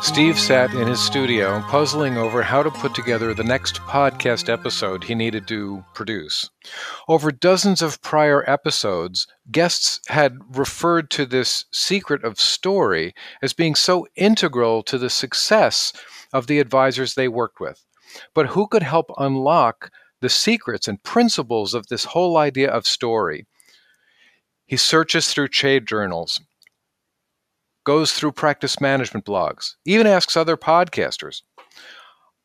Steve 0.00 0.38
sat 0.38 0.72
in 0.72 0.88
his 0.88 0.98
studio 0.98 1.62
puzzling 1.68 2.16
over 2.16 2.42
how 2.42 2.62
to 2.62 2.70
put 2.70 2.94
together 2.94 3.34
the 3.34 3.44
next 3.44 3.76
podcast 3.80 4.48
episode 4.48 5.04
he 5.04 5.14
needed 5.14 5.46
to 5.46 5.84
produce. 5.92 6.48
Over 7.06 7.30
dozens 7.30 7.82
of 7.82 8.00
prior 8.00 8.48
episodes, 8.48 9.26
guests 9.50 10.00
had 10.08 10.38
referred 10.48 11.10
to 11.10 11.26
this 11.26 11.66
secret 11.70 12.24
of 12.24 12.40
story 12.40 13.12
as 13.42 13.52
being 13.52 13.74
so 13.74 14.06
integral 14.16 14.82
to 14.84 14.96
the 14.96 15.10
success 15.10 15.92
of 16.32 16.46
the 16.46 16.58
advisors 16.58 17.14
they 17.14 17.28
worked 17.28 17.60
with. 17.60 17.84
But 18.34 18.46
who 18.46 18.68
could 18.68 18.82
help 18.82 19.10
unlock 19.18 19.90
the 20.22 20.30
secrets 20.30 20.88
and 20.88 21.02
principles 21.02 21.74
of 21.74 21.88
this 21.88 22.04
whole 22.04 22.38
idea 22.38 22.70
of 22.70 22.86
story? 22.86 23.46
He 24.66 24.78
searches 24.78 25.28
through 25.28 25.48
trade 25.48 25.86
journals, 25.86 26.40
goes 27.84 28.12
through 28.12 28.32
practice 28.32 28.80
management 28.80 29.24
blogs, 29.24 29.74
even 29.84 30.06
asks 30.06 30.36
other 30.36 30.56
podcasters. 30.56 31.42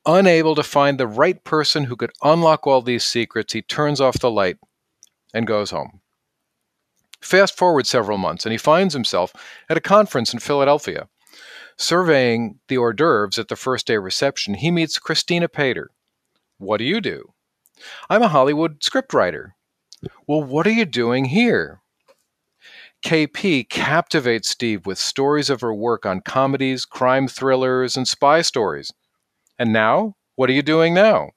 Unable 0.05 0.55
to 0.55 0.63
find 0.63 0.99
the 0.99 1.07
right 1.07 1.43
person 1.43 1.85
who 1.85 1.95
could 1.95 2.12
unlock 2.23 2.67
all 2.67 2.81
these 2.81 3.03
secrets, 3.03 3.53
he 3.53 3.62
turns 3.62 3.99
off 3.99 4.20
the 4.20 4.29
light 4.29 4.57
and 5.34 5.48
goes 5.48 5.71
home. 5.71 6.02
Fast 7.21 7.57
forward 7.57 7.88
several 7.88 8.20
months, 8.20 8.45
and 8.45 8.52
he 8.52 8.57
finds 8.57 8.93
himself 8.93 9.34
at 9.67 9.77
a 9.77 9.81
conference 9.81 10.31
in 10.31 10.40
Philadelphia. 10.40 11.07
Surveying 11.77 12.59
the 12.67 12.77
hors 12.77 12.93
d'oeuvres 12.93 13.40
at 13.40 13.48
the 13.48 13.55
first 13.55 13.88
day 13.88 13.98
reception, 13.98 14.54
he 14.54 14.70
meets 14.71 14.99
Christina 14.99 15.49
Paider. 15.49 15.88
What 16.57 16.77
do 16.77 16.84
you 16.84 17.02
do? 17.02 17.34
I'm 18.09 18.21
a 18.21 18.29
Hollywood 18.29 18.79
scriptwriter. 18.79 19.52
Well, 20.27 20.43
what 20.43 20.67
are 20.67 20.71
you 20.71 20.85
doing 20.85 21.26
here? 21.26 21.81
KP 23.05 23.69
captivates 23.69 24.49
Steve 24.49 24.87
with 24.87 24.97
stories 24.97 25.51
of 25.51 25.61
her 25.61 25.71
work 25.71 26.07
on 26.07 26.21
comedies, 26.21 26.85
crime 26.85 27.27
thrillers, 27.27 27.95
and 27.95 28.07
spy 28.07 28.41
stories. 28.41 28.91
And 29.59 29.71
now? 29.71 30.15
What 30.35 30.49
are 30.49 30.53
you 30.53 30.63
doing 30.63 30.95
now? 30.95 31.29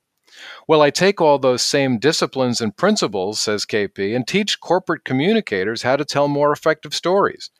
Well, 0.66 0.80
I 0.80 0.88
take 0.88 1.20
all 1.20 1.38
those 1.38 1.60
same 1.60 1.98
disciplines 1.98 2.62
and 2.62 2.75
principles, 2.75 3.38
says 3.38 3.66
KP, 3.66 4.16
and 4.16 4.27
teach 4.27 4.60
corporate 4.60 5.05
communicators 5.05 5.83
how 5.83 5.97
to 5.97 6.06
tell 6.06 6.27
more 6.27 6.52
effective 6.52 6.94
stories. 6.94 7.50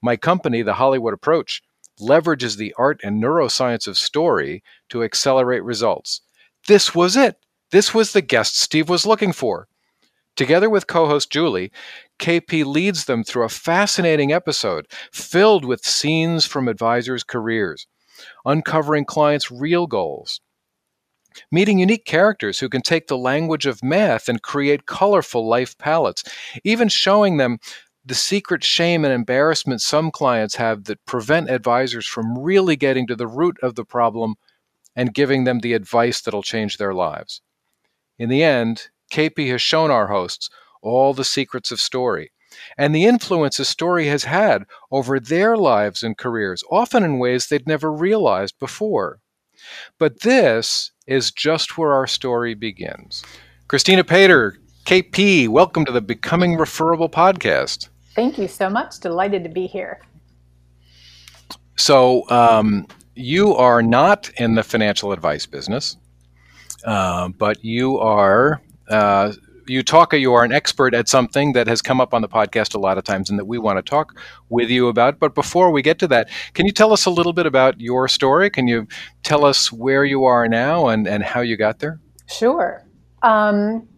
My 0.00 0.16
company, 0.16 0.62
The 0.62 0.74
Hollywood 0.74 1.12
Approach, 1.12 1.60
leverages 2.00 2.56
the 2.56 2.74
art 2.78 3.02
and 3.04 3.22
neuroscience 3.22 3.86
of 3.86 3.98
story 3.98 4.62
to 4.88 5.04
accelerate 5.04 5.62
results. 5.62 6.22
This 6.66 6.94
was 6.94 7.18
it. 7.18 7.36
This 7.70 7.92
was 7.92 8.14
the 8.14 8.22
guest 8.22 8.58
Steve 8.58 8.88
was 8.88 9.04
looking 9.04 9.34
for. 9.34 9.68
Together 10.38 10.70
with 10.70 10.86
co 10.86 11.08
host 11.08 11.32
Julie, 11.32 11.72
KP 12.20 12.64
leads 12.64 13.06
them 13.06 13.24
through 13.24 13.42
a 13.42 13.48
fascinating 13.48 14.32
episode 14.32 14.86
filled 15.12 15.64
with 15.64 15.84
scenes 15.84 16.46
from 16.46 16.68
advisors' 16.68 17.24
careers, 17.24 17.88
uncovering 18.44 19.04
clients' 19.04 19.50
real 19.50 19.88
goals, 19.88 20.40
meeting 21.50 21.80
unique 21.80 22.04
characters 22.04 22.60
who 22.60 22.68
can 22.68 22.82
take 22.82 23.08
the 23.08 23.18
language 23.18 23.66
of 23.66 23.82
math 23.82 24.28
and 24.28 24.40
create 24.40 24.86
colorful 24.86 25.48
life 25.48 25.76
palettes, 25.76 26.22
even 26.62 26.88
showing 26.88 27.38
them 27.38 27.58
the 28.04 28.14
secret 28.14 28.62
shame 28.62 29.04
and 29.04 29.12
embarrassment 29.12 29.80
some 29.80 30.08
clients 30.12 30.54
have 30.54 30.84
that 30.84 31.04
prevent 31.04 31.50
advisors 31.50 32.06
from 32.06 32.38
really 32.38 32.76
getting 32.76 33.08
to 33.08 33.16
the 33.16 33.26
root 33.26 33.56
of 33.60 33.74
the 33.74 33.84
problem 33.84 34.36
and 34.94 35.14
giving 35.14 35.42
them 35.42 35.58
the 35.58 35.72
advice 35.72 36.20
that'll 36.20 36.44
change 36.44 36.76
their 36.76 36.94
lives. 36.94 37.42
In 38.20 38.28
the 38.28 38.44
end, 38.44 38.90
KP 39.10 39.50
has 39.50 39.62
shown 39.62 39.90
our 39.90 40.06
hosts 40.06 40.50
all 40.82 41.14
the 41.14 41.24
secrets 41.24 41.70
of 41.70 41.80
story 41.80 42.30
and 42.76 42.94
the 42.94 43.04
influence 43.04 43.58
a 43.58 43.64
story 43.64 44.06
has 44.06 44.24
had 44.24 44.64
over 44.90 45.20
their 45.20 45.56
lives 45.56 46.02
and 46.02 46.16
careers, 46.16 46.62
often 46.70 47.04
in 47.04 47.18
ways 47.18 47.46
they'd 47.46 47.66
never 47.66 47.92
realized 47.92 48.58
before. 48.58 49.20
But 49.98 50.20
this 50.20 50.92
is 51.06 51.30
just 51.30 51.76
where 51.76 51.92
our 51.92 52.06
story 52.06 52.54
begins. 52.54 53.24
Christina 53.66 54.04
Paider, 54.04 54.56
KP, 54.84 55.48
welcome 55.48 55.84
to 55.84 55.92
the 55.92 56.00
Becoming 56.00 56.56
Referable 56.56 57.08
podcast. 57.08 57.88
Thank 58.14 58.38
you 58.38 58.48
so 58.48 58.70
much. 58.70 59.00
Delighted 59.00 59.44
to 59.44 59.50
be 59.50 59.66
here. 59.66 60.00
So, 61.76 62.28
um, 62.30 62.86
you 63.14 63.54
are 63.54 63.82
not 63.82 64.30
in 64.36 64.54
the 64.54 64.62
financial 64.62 65.12
advice 65.12 65.44
business, 65.46 65.96
uh, 66.84 67.28
but 67.28 67.64
you 67.64 67.98
are 67.98 68.60
uh, 68.88 69.32
you 69.68 69.82
talk 69.82 70.12
you 70.12 70.32
are 70.32 70.44
an 70.44 70.52
expert 70.52 70.94
at 70.94 71.08
something 71.08 71.52
that 71.52 71.66
has 71.66 71.82
come 71.82 72.00
up 72.00 72.14
on 72.14 72.22
the 72.22 72.28
podcast 72.28 72.74
a 72.74 72.78
lot 72.78 72.98
of 72.98 73.04
times 73.04 73.28
and 73.30 73.38
that 73.38 73.44
we 73.44 73.58
want 73.58 73.76
to 73.78 73.82
talk 73.82 74.18
with 74.48 74.70
you 74.70 74.88
about. 74.88 75.18
But 75.18 75.34
before 75.34 75.70
we 75.70 75.82
get 75.82 75.98
to 76.00 76.08
that 76.08 76.28
can 76.54 76.66
you 76.66 76.72
tell 76.72 76.92
us 76.92 77.06
a 77.06 77.10
little 77.10 77.32
bit 77.32 77.46
about 77.46 77.80
your 77.80 78.08
story? 78.08 78.50
Can 78.50 78.66
you 78.66 78.86
tell 79.22 79.44
us 79.44 79.70
where 79.70 80.04
you 80.04 80.24
are 80.24 80.48
now 80.48 80.88
and, 80.88 81.06
and 81.06 81.22
how 81.22 81.40
you 81.40 81.56
got 81.56 81.78
there? 81.78 82.00
Sure. 82.28 82.84
Um, 83.22 83.88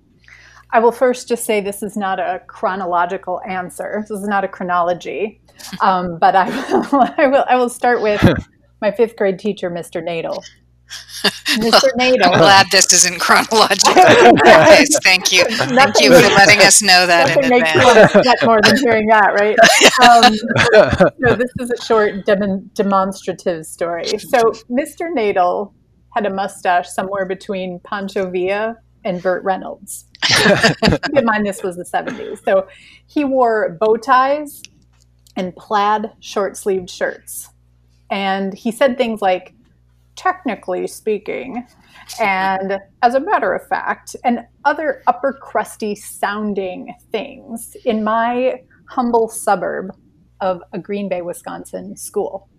i 0.72 0.78
will 0.78 0.92
first 0.92 1.26
just 1.26 1.44
say 1.44 1.60
this 1.60 1.82
is 1.82 1.96
not 1.96 2.18
a 2.18 2.42
chronological 2.46 3.40
answer. 3.46 4.04
This 4.08 4.20
is 4.20 4.28
not 4.28 4.44
a 4.44 4.48
chronology. 4.48 5.40
Um, 5.82 6.18
but 6.18 6.34
I 6.34 6.48
will, 6.92 7.14
I 7.18 7.26
will 7.26 7.44
i 7.48 7.56
will 7.56 7.68
start 7.68 8.02
with 8.02 8.22
my 8.80 8.90
fifth 8.90 9.16
grade 9.16 9.38
teacher 9.38 9.70
mr 9.70 10.02
nadel 10.02 10.42
Mr. 11.22 11.88
Nato. 11.96 12.30
I'm 12.30 12.38
glad 12.38 12.66
this 12.70 12.92
isn't 12.92 13.20
chronological. 13.20 13.92
thank 15.02 15.32
you. 15.32 15.44
Nothing, 15.44 15.76
thank 15.76 16.00
you 16.00 16.14
for 16.14 16.34
letting 16.34 16.60
us 16.60 16.80
know 16.80 17.06
that 17.06 17.36
in 17.36 17.52
advance. 17.52 18.44
more 18.44 18.60
than 18.62 18.76
hearing 18.78 19.06
that, 19.08 19.34
right? 19.34 19.58
Um, 20.08 20.34
so 21.22 21.36
this 21.36 21.50
is 21.58 21.70
a 21.70 21.84
short 21.84 22.24
dem- 22.24 22.70
demonstrative 22.74 23.66
story. 23.66 24.06
So 24.06 24.52
Mr. 24.70 25.12
Nadel 25.14 25.72
had 26.14 26.26
a 26.26 26.30
mustache 26.30 26.88
somewhere 26.88 27.26
between 27.26 27.80
Pancho 27.80 28.30
Villa 28.30 28.76
and 29.04 29.22
Burt 29.22 29.42
Reynolds. 29.44 30.06
Keep 30.24 31.16
in 31.16 31.24
mind 31.24 31.46
this 31.46 31.62
was 31.62 31.76
the 31.76 31.84
70s. 31.84 32.42
So 32.44 32.68
he 33.06 33.24
wore 33.24 33.76
bow 33.80 33.96
ties 33.96 34.62
and 35.36 35.54
plaid 35.56 36.10
short 36.20 36.56
sleeved 36.56 36.90
shirts. 36.90 37.48
And 38.10 38.52
he 38.52 38.72
said 38.72 38.98
things 38.98 39.22
like, 39.22 39.54
technically 40.20 40.86
speaking, 40.86 41.66
and 42.20 42.78
as 43.00 43.14
a 43.14 43.20
matter 43.20 43.54
of 43.54 43.66
fact, 43.68 44.14
and 44.22 44.40
other 44.66 45.02
upper 45.06 45.32
crusty 45.32 45.94
sounding 45.94 46.94
things 47.10 47.74
in 47.86 48.04
my 48.04 48.62
humble 48.84 49.28
suburb 49.30 49.96
of 50.42 50.62
a 50.74 50.78
Green 50.78 51.08
Bay, 51.08 51.22
Wisconsin 51.22 51.96
school. 51.96 52.50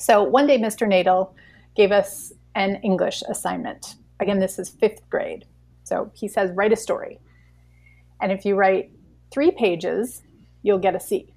So 0.00 0.24
one 0.24 0.48
day, 0.48 0.58
Mr. 0.58 0.84
Nadel 0.84 1.32
gave 1.76 1.92
us 1.92 2.32
an 2.56 2.80
English 2.82 3.22
assignment. 3.28 3.94
Again, 4.18 4.40
this 4.40 4.58
is 4.58 4.68
fifth 4.68 5.08
grade. 5.08 5.44
So 5.84 6.10
he 6.14 6.26
says, 6.26 6.50
write 6.54 6.72
a 6.72 6.76
story. 6.76 7.20
And 8.20 8.32
if 8.32 8.44
you 8.44 8.56
write 8.56 8.90
three 9.30 9.52
pages, 9.52 10.22
you'll 10.62 10.78
get 10.78 10.96
a 10.96 11.00
C. 11.00 11.32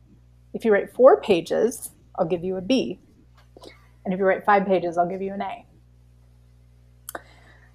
If 0.53 0.65
you 0.65 0.73
write 0.73 0.93
four 0.95 1.21
pages, 1.21 1.91
I'll 2.15 2.25
give 2.25 2.43
you 2.43 2.57
a 2.57 2.61
B. 2.61 2.99
And 4.05 4.13
if 4.13 4.19
you 4.19 4.25
write 4.25 4.45
five 4.45 4.65
pages, 4.65 4.97
I'll 4.97 5.09
give 5.09 5.21
you 5.21 5.33
an 5.33 5.41
A. 5.41 5.65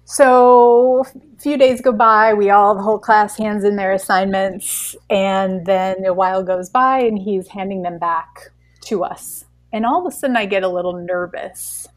So 0.05 1.05
a 1.05 1.39
few 1.39 1.55
days 1.55 1.81
go 1.81 1.91
by, 1.91 2.33
we 2.33 2.49
all, 2.49 2.73
the 2.73 2.81
whole 2.81 2.97
class 2.97 3.37
hands 3.37 3.63
in 3.63 3.75
their 3.75 3.91
assignments, 3.91 4.95
and 5.09 5.65
then 5.67 6.03
a 6.03 6.13
while 6.13 6.43
goes 6.43 6.69
by 6.69 6.99
and 7.01 7.17
he's 7.17 7.47
handing 7.47 7.83
them 7.83 7.99
back 7.99 8.49
to 8.85 9.03
us. 9.03 9.45
And 9.71 9.85
all 9.85 10.05
of 10.05 10.11
a 10.11 10.15
sudden, 10.15 10.35
I 10.35 10.47
get 10.47 10.63
a 10.63 10.67
little 10.67 10.93
nervous 10.93 11.87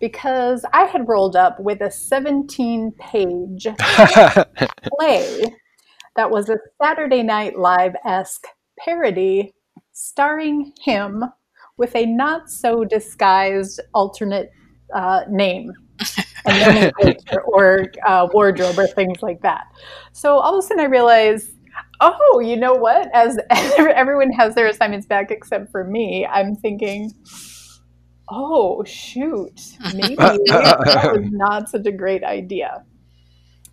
because 0.00 0.64
I 0.72 0.86
had 0.86 1.06
rolled 1.06 1.36
up 1.36 1.60
with 1.60 1.82
a 1.82 1.90
17 1.90 2.92
page 2.98 3.68
play 4.98 5.44
that 6.16 6.30
was 6.30 6.48
a 6.48 6.58
Saturday 6.82 7.22
Night 7.22 7.56
Live 7.56 7.94
esque 8.04 8.46
parody 8.78 9.54
starring 9.92 10.72
him 10.82 11.24
with 11.80 11.96
a 11.96 12.04
not 12.04 12.50
so 12.50 12.84
disguised 12.84 13.80
alternate 13.94 14.52
uh, 14.94 15.22
name 15.30 15.72
and 16.46 16.92
or 17.46 17.86
uh, 18.06 18.28
wardrobe 18.34 18.78
or 18.78 18.86
things 18.86 19.22
like 19.22 19.40
that. 19.40 19.64
So 20.12 20.38
all 20.38 20.58
of 20.58 20.62
a 20.62 20.66
sudden 20.66 20.84
I 20.84 20.86
realize, 20.86 21.52
oh, 22.00 22.42
you 22.44 22.58
know 22.58 22.74
what? 22.74 23.08
As, 23.14 23.38
as 23.48 23.72
everyone 23.78 24.30
has 24.32 24.54
their 24.54 24.66
assignments 24.66 25.06
back 25.06 25.30
except 25.30 25.72
for 25.72 25.82
me, 25.82 26.26
I'm 26.26 26.54
thinking, 26.54 27.12
oh 28.28 28.84
shoot, 28.84 29.58
maybe 29.94 30.16
that 30.16 31.10
was 31.14 31.32
not 31.32 31.70
such 31.70 31.86
a 31.86 31.92
great 31.92 32.22
idea. 32.22 32.84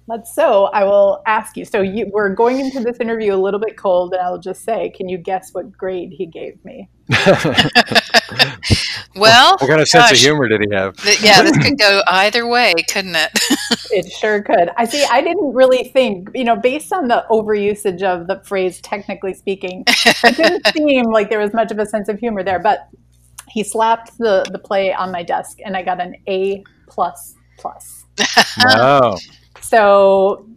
But 0.08 0.26
so 0.26 0.66
I 0.66 0.86
will 0.86 1.22
ask 1.26 1.58
you. 1.58 1.66
So 1.66 1.82
you, 1.82 2.10
we're 2.14 2.34
going 2.34 2.62
into 2.62 2.80
this 2.80 2.98
interview 3.00 3.34
a 3.34 3.36
little 3.36 3.60
bit 3.60 3.76
cold, 3.76 4.14
and 4.14 4.22
I'll 4.22 4.40
just 4.40 4.64
say, 4.64 4.90
can 4.90 5.10
you 5.10 5.18
guess 5.18 5.50
what 5.52 5.78
grade 5.78 6.14
he 6.14 6.26
gave 6.26 6.64
me? 6.64 6.90
well, 9.16 9.58
what 9.58 9.68
kind 9.68 9.82
of 9.82 9.88
sense 9.88 10.06
gosh, 10.06 10.12
of 10.14 10.18
humor 10.20 10.48
did 10.48 10.62
he 10.62 10.74
have? 10.74 10.96
Th- 10.96 11.22
yeah, 11.22 11.42
this 11.42 11.58
could 11.58 11.78
go 11.78 12.02
either 12.08 12.48
way, 12.48 12.74
couldn't 12.90 13.16
it? 13.16 13.32
it 13.92 14.10
sure 14.14 14.42
could. 14.42 14.70
I 14.78 14.86
see. 14.86 15.06
I 15.12 15.22
didn't 15.22 15.54
really 15.54 15.86
think, 15.90 16.30
you 16.34 16.46
know, 16.46 16.56
based 16.56 16.94
on 16.94 17.10
the 17.10 17.26
overusage 17.30 18.02
of 18.02 18.28
the 18.28 18.42
phrase 18.46 18.80
"technically 18.82 19.34
speaking," 19.34 19.84
it 19.88 20.36
didn't 20.38 20.68
seem 20.74 21.12
like 21.12 21.30
there 21.30 21.40
was 21.40 21.54
much 21.54 21.72
of 21.72 21.80
a 21.80 21.86
sense 21.86 22.08
of 22.08 22.18
humor 22.18 22.44
there. 22.44 22.60
But 22.60 22.88
he 23.50 23.64
slapped 23.64 24.18
the 24.18 24.46
the 24.52 24.60
play 24.60 24.94
on 24.94 25.12
my 25.12 25.24
desk, 25.24 25.58
and 25.66 25.76
I 25.76 25.84
got 25.84 26.00
an 26.00 26.16
A 26.28 26.64
plus 26.88 27.36
plus. 27.58 28.06
wow. 28.64 29.18
So 29.68 30.48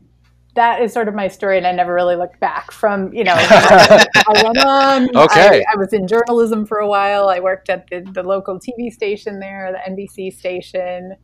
that 0.54 0.80
is 0.82 0.92
sort 0.92 1.08
of 1.08 1.14
my 1.14 1.26
story, 1.26 1.58
and 1.58 1.66
I 1.66 1.72
never 1.72 1.92
really 1.92 2.14
looked 2.14 2.38
back. 2.38 2.70
From 2.70 3.12
you 3.12 3.24
know, 3.24 3.34
I 3.36 4.42
went 4.44 4.58
on. 4.58 5.16
Okay. 5.16 5.64
I, 5.68 5.74
I, 5.74 5.76
was 5.76 5.92
in 5.92 6.06
journalism 6.06 6.64
for 6.64 6.78
a 6.78 6.86
while. 6.86 7.28
I 7.28 7.40
worked 7.40 7.68
at 7.70 7.88
the, 7.90 8.08
the 8.12 8.22
local 8.22 8.60
TV 8.60 8.92
station 8.92 9.40
there, 9.40 9.72
the 9.72 9.90
NBC 9.90 10.32
station. 10.32 11.16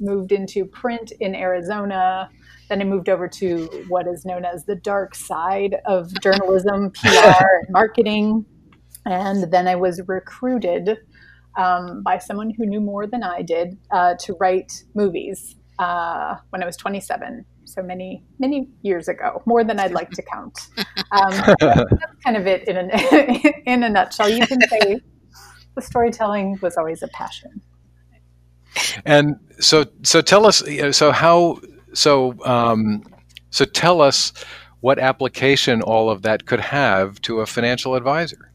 Moved 0.00 0.32
into 0.32 0.64
print 0.64 1.12
in 1.20 1.34
Arizona. 1.34 2.28
Then 2.68 2.80
I 2.80 2.84
moved 2.84 3.08
over 3.08 3.28
to 3.28 3.66
what 3.88 4.08
is 4.08 4.24
known 4.24 4.44
as 4.44 4.64
the 4.64 4.74
dark 4.74 5.14
side 5.14 5.76
of 5.86 6.12
journalism, 6.20 6.90
PR, 6.94 7.08
and 7.08 7.68
marketing. 7.70 8.46
And 9.04 9.52
then 9.52 9.68
I 9.68 9.76
was 9.76 10.00
recruited 10.08 10.98
um, 11.56 12.02
by 12.02 12.18
someone 12.18 12.50
who 12.56 12.66
knew 12.66 12.80
more 12.80 13.06
than 13.06 13.22
I 13.22 13.42
did 13.42 13.76
uh, 13.92 14.14
to 14.20 14.34
write 14.40 14.82
movies 14.94 15.56
uh, 15.78 16.36
when 16.50 16.62
I 16.62 16.66
was 16.66 16.76
27. 16.76 17.44
So 17.66 17.82
many, 17.82 18.22
many 18.38 18.68
years 18.82 19.08
ago, 19.08 19.42
more 19.46 19.64
than 19.64 19.80
I'd 19.80 19.92
like 19.92 20.10
to 20.10 20.22
count. 20.22 20.58
Um, 21.10 21.30
that's 21.60 22.14
kind 22.22 22.36
of 22.36 22.46
it 22.46 22.68
in 22.68 22.76
a, 22.76 23.62
in 23.66 23.82
a 23.82 23.88
nutshell. 23.88 24.28
You 24.28 24.46
can 24.46 24.60
say 24.68 25.00
the 25.74 25.82
storytelling 25.82 26.58
was 26.60 26.76
always 26.76 27.02
a 27.02 27.08
passion. 27.08 27.62
And 29.04 29.36
so, 29.60 29.86
so 30.02 30.20
tell 30.20 30.46
us, 30.46 30.62
so 30.92 31.10
how, 31.10 31.60
so, 31.94 32.34
um, 32.44 33.02
so 33.50 33.64
tell 33.64 34.00
us 34.00 34.32
what 34.80 34.98
application 34.98 35.80
all 35.80 36.10
of 36.10 36.22
that 36.22 36.44
could 36.44 36.60
have 36.60 37.20
to 37.22 37.40
a 37.40 37.46
financial 37.46 37.94
advisor. 37.94 38.52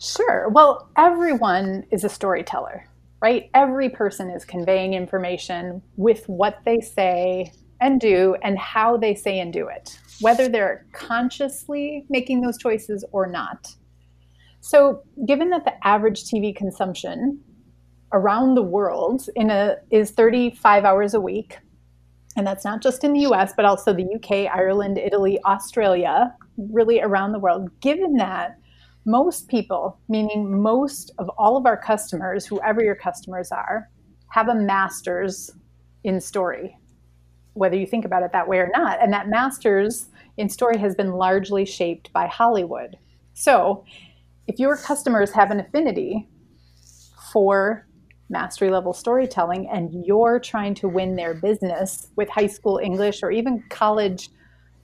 Sure. 0.00 0.48
Well, 0.48 0.88
everyone 0.96 1.84
is 1.90 2.02
a 2.02 2.08
storyteller, 2.08 2.88
right? 3.22 3.48
Every 3.54 3.88
person 3.88 4.30
is 4.30 4.44
conveying 4.44 4.94
information 4.94 5.80
with 5.96 6.28
what 6.28 6.58
they 6.64 6.80
say 6.80 7.52
and 7.80 8.00
do 8.00 8.36
and 8.42 8.58
how 8.58 8.96
they 8.96 9.14
say 9.14 9.38
and 9.38 9.52
do 9.52 9.68
it, 9.68 9.96
whether 10.20 10.48
they're 10.48 10.84
consciously 10.92 12.04
making 12.10 12.40
those 12.40 12.58
choices 12.58 13.04
or 13.12 13.28
not. 13.28 13.68
So, 14.60 15.04
given 15.26 15.50
that 15.50 15.64
the 15.64 15.86
average 15.86 16.24
TV 16.24 16.54
consumption 16.54 17.40
around 18.12 18.54
the 18.54 18.62
world 18.62 19.28
in 19.36 19.50
a 19.50 19.76
is 19.90 20.10
35 20.10 20.84
hours 20.84 21.14
a 21.14 21.20
week, 21.20 21.58
and 22.36 22.46
that's 22.46 22.64
not 22.64 22.82
just 22.82 23.04
in 23.04 23.12
the 23.12 23.20
US, 23.20 23.52
but 23.56 23.64
also 23.64 23.92
the 23.92 24.14
UK, 24.16 24.52
Ireland, 24.52 24.98
Italy, 24.98 25.38
Australia, 25.44 26.34
really 26.56 27.00
around 27.00 27.32
the 27.32 27.38
world. 27.38 27.70
Given 27.80 28.14
that 28.16 28.58
most 29.04 29.48
people, 29.48 29.98
meaning 30.08 30.60
most 30.62 31.12
of 31.18 31.28
all 31.30 31.56
of 31.56 31.66
our 31.66 31.76
customers, 31.76 32.46
whoever 32.46 32.82
your 32.82 32.94
customers 32.94 33.50
are, 33.50 33.88
have 34.28 34.48
a 34.48 34.54
master's 34.54 35.50
in 36.04 36.20
story, 36.20 36.76
whether 37.54 37.76
you 37.76 37.86
think 37.86 38.04
about 38.04 38.22
it 38.22 38.32
that 38.32 38.48
way 38.48 38.58
or 38.58 38.70
not. 38.72 39.02
And 39.02 39.12
that 39.12 39.28
master's 39.28 40.06
in 40.36 40.48
story 40.48 40.78
has 40.78 40.94
been 40.94 41.12
largely 41.12 41.64
shaped 41.64 42.12
by 42.12 42.26
Hollywood. 42.26 42.96
So 43.34 43.84
if 44.46 44.58
your 44.58 44.76
customers 44.76 45.32
have 45.32 45.50
an 45.50 45.60
affinity 45.60 46.28
for 47.32 47.86
mastery 48.30 48.70
level 48.70 48.92
storytelling 48.92 49.68
and 49.68 50.06
you're 50.06 50.38
trying 50.38 50.74
to 50.74 50.88
win 50.88 51.16
their 51.16 51.34
business 51.34 52.08
with 52.16 52.28
high 52.28 52.46
school 52.46 52.78
English 52.82 53.22
or 53.22 53.30
even 53.30 53.62
college 53.68 54.30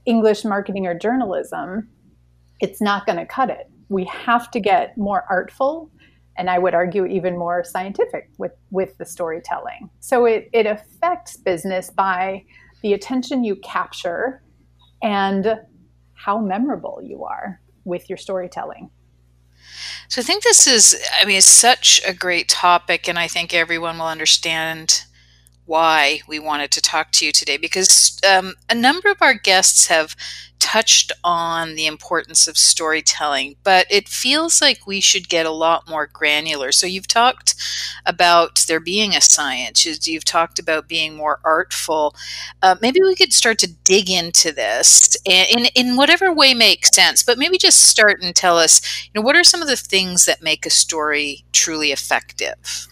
English 0.05 0.45
marketing 0.45 0.87
or 0.87 0.95
journalism, 0.99 1.89
it's 2.61 2.81
not 2.81 3.07
going 3.07 3.19
to 3.19 3.27
cut 3.27 3.49
it 3.49 3.71
we 3.89 4.05
have 4.05 4.51
to 4.53 4.61
get 4.61 4.97
more 4.97 5.25
artful 5.29 5.91
and 6.37 6.49
I 6.49 6.59
would 6.59 6.73
argue 6.73 7.05
even 7.05 7.37
more 7.37 7.65
scientific 7.65 8.31
with, 8.39 8.53
with 8.71 8.97
the 8.99 9.05
storytelling. 9.05 9.91
So 9.99 10.25
it, 10.25 10.49
it 10.53 10.67
affects 10.67 11.37
business 11.37 11.91
by 11.91 12.45
the 12.81 12.93
attention 12.93 13.43
you 13.43 13.57
capture 13.57 14.41
and 15.03 15.59
how 16.15 16.39
memorable 16.39 17.01
you 17.03 17.25
are 17.25 17.61
with 17.85 18.09
your 18.09 18.17
storytelling. 18.17 18.91
So 20.09 20.21
I 20.21 20.25
think 20.25 20.45
this 20.45 20.67
is, 20.67 20.97
I 21.21 21.27
mean, 21.27 21.39
it's 21.39 21.47
such 21.47 22.01
a 22.07 22.15
great 22.15 22.49
topic, 22.49 23.09
and 23.09 23.19
I 23.19 23.29
think 23.29 23.53
everyone 23.53 23.99
will 23.99 24.07
understand 24.07 25.05
why 25.67 26.21
we 26.27 26.39
wanted 26.39 26.71
to 26.71 26.81
talk 26.81 27.13
to 27.13 27.27
you 27.27 27.33
today 27.33 27.59
because 27.59 28.19
um, 28.27 28.55
a 28.71 28.75
number 28.75 29.11
of 29.11 29.21
our 29.21 29.35
guests 29.35 29.89
have 29.89 30.17
touched 30.73 31.13
on 31.25 31.77
the 31.77 31.87
importance 31.87 32.47
of 32.47 32.59
storytelling, 32.59 33.57
but 33.65 33.87
it 33.89 34.07
feels 34.07 34.61
like 34.61 34.87
we 34.87 35.01
should 35.01 35.27
get 35.27 35.47
a 35.47 35.51
lot 35.51 35.89
more 35.89 36.07
granular. 36.07 36.73
So 36.73 36.87
you've 36.87 37.09
talked 37.09 37.55
about 38.05 38.67
there 38.69 38.79
being 38.79 39.15
a 39.15 39.21
science, 39.23 39.87
you've 40.07 40.27
talked 40.27 40.59
about 40.59 40.87
being 40.87 41.17
more 41.17 41.41
artful. 41.43 42.15
Uh, 42.63 42.77
maybe 42.83 43.01
we 43.01 43.17
could 43.17 43.33
start 43.33 43.59
to 43.61 43.73
dig 43.85 44.11
into 44.11 44.53
this 44.53 45.17
in, 45.25 45.67
in 45.75 45.97
whatever 45.97 46.35
way 46.35 46.53
makes 46.53 46.95
sense, 46.95 47.23
but 47.23 47.39
maybe 47.39 47.57
just 47.57 47.85
start 47.85 48.21
and 48.21 48.37
tell 48.37 48.59
us, 48.59 48.83
you 49.05 49.11
know, 49.15 49.25
what 49.25 49.37
are 49.37 49.45
some 49.45 49.63
of 49.63 49.69
the 49.69 49.77
things 49.77 50.27
that 50.27 50.43
make 50.43 50.67
a 50.67 50.71
story 50.71 51.47
truly 51.51 51.93
effective? 51.93 52.87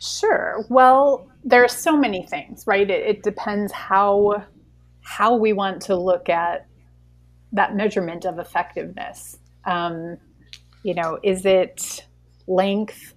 Sure. 0.00 0.64
Well, 0.68 1.28
there 1.44 1.62
are 1.62 1.68
so 1.68 1.96
many 1.96 2.26
things, 2.26 2.66
right? 2.66 2.90
It, 2.90 3.06
it 3.06 3.22
depends 3.22 3.70
how 3.70 4.44
how 5.06 5.36
we 5.36 5.52
want 5.52 5.80
to 5.80 5.94
look 5.94 6.28
at 6.28 6.66
that 7.52 7.76
measurement 7.76 8.24
of 8.24 8.40
effectiveness. 8.40 9.38
Um, 9.64 10.18
you 10.82 10.94
know, 10.94 11.20
is 11.22 11.46
it 11.46 12.04
length? 12.48 13.14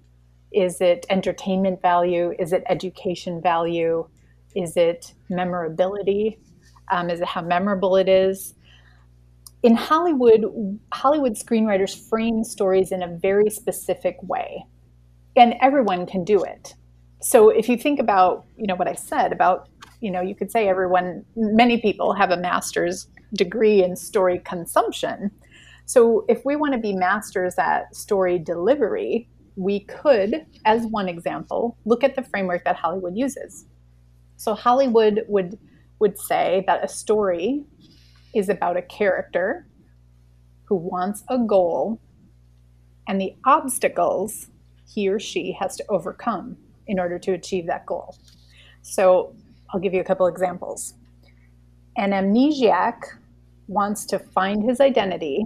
Is 0.52 0.82
it 0.82 1.08
entertainment 1.10 1.82
value? 1.82 2.32
Is 2.38 2.54
it 2.54 2.64
education 2.70 3.42
value? 3.42 4.08
Is 4.56 4.78
it 4.78 5.16
memorability? 5.30 6.38
Um, 6.92 7.10
is 7.10 7.22
it 7.22 7.28
how 7.28 7.42
memorable 7.42 7.96
it 7.96 8.08
is? 8.08 8.54
In 9.64 9.76
Hollywood, 9.76 10.80
Hollywood 10.94 11.34
screenwriters 11.34 12.08
frame 12.08 12.44
stories 12.44 12.92
in 12.92 13.02
a 13.02 13.08
very 13.08 13.50
specific 13.50 14.18
way, 14.22 14.64
and 15.36 15.56
everyone 15.60 16.06
can 16.06 16.24
do 16.24 16.44
it 16.44 16.76
so 17.22 17.50
if 17.50 17.68
you 17.68 17.78
think 17.78 18.00
about 18.00 18.46
you 18.58 18.66
know 18.66 18.76
what 18.76 18.88
i 18.88 18.94
said 18.94 19.32
about 19.32 19.68
you 20.02 20.12
know 20.12 20.22
you 20.22 20.36
could 20.36 20.52
say 20.52 20.68
everyone 20.68 21.26
many 21.36 21.80
people 21.80 22.14
have 22.14 22.32
a 22.32 22.38
master's 22.38 23.08
degree 23.34 23.84
in 23.84 23.96
story 23.96 24.40
consumption 24.40 25.32
so 25.86 26.26
if 26.28 26.46
we 26.46 26.56
want 26.56 26.74
to 26.74 26.80
be 26.80 26.94
masters 26.94 27.56
at 27.58 27.96
story 27.96 28.40
delivery 28.40 29.28
we 29.56 29.82
could 29.82 30.46
as 30.66 30.86
one 30.88 31.10
example 31.10 31.78
look 31.86 32.04
at 32.04 32.16
the 32.16 32.24
framework 32.24 32.64
that 32.64 32.76
hollywood 32.76 33.16
uses 33.16 33.66
so 34.38 34.54
hollywood 34.54 35.26
would 35.28 35.58
would 36.00 36.18
say 36.18 36.64
that 36.66 36.84
a 36.84 36.88
story 36.88 37.64
is 38.34 38.50
about 38.50 38.78
a 38.78 38.82
character 38.82 39.68
who 40.66 40.76
wants 40.76 41.24
a 41.30 41.38
goal 41.38 42.00
and 43.08 43.20
the 43.20 43.36
obstacles 43.46 44.48
he 44.88 45.10
or 45.10 45.20
she 45.20 45.52
has 45.60 45.76
to 45.76 45.86
overcome 45.90 46.58
in 46.88 47.00
order 47.00 47.20
to 47.20 47.34
achieve 47.34 47.68
that 47.68 47.86
goal. 47.86 48.16
So 48.82 49.36
I'll 49.74 49.80
give 49.80 49.94
you 49.94 50.02
a 50.02 50.06
couple 50.06 50.28
examples. 50.28 50.96
An 51.98 52.12
amnesiac 52.12 53.02
wants 53.68 54.06
to 54.08 54.20
find 54.20 54.64
his 54.64 54.80
identity 54.80 55.46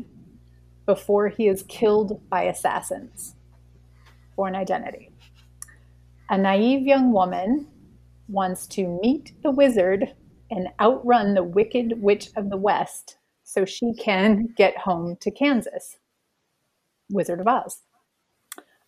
before 0.86 1.30
he 1.30 1.48
is 1.48 1.63
killed 1.63 2.22
by 2.30 2.44
assassins 2.44 3.36
for 4.36 4.48
an 4.48 4.56
identity. 4.56 5.10
A 6.30 6.38
naive 6.38 6.86
young 6.86 7.12
woman 7.12 7.68
wants 8.27 8.65
to 8.68 8.88
meet 9.01 9.34
the 9.44 9.51
wizard 9.51 10.13
and 10.50 10.70
outrun 10.80 11.34
the 11.34 11.44
wicked 11.44 12.01
witch 12.01 12.30
of 12.36 12.50
the 12.50 12.58
West 12.58 13.18
so 13.44 13.65
she 13.65 13.94
can 13.94 14.48
get 14.56 14.77
home 14.77 15.18
to 15.22 15.32
Kansas. 15.32 15.98
Wizard 17.10 17.39
of 17.39 17.48
Oz. 17.48 17.82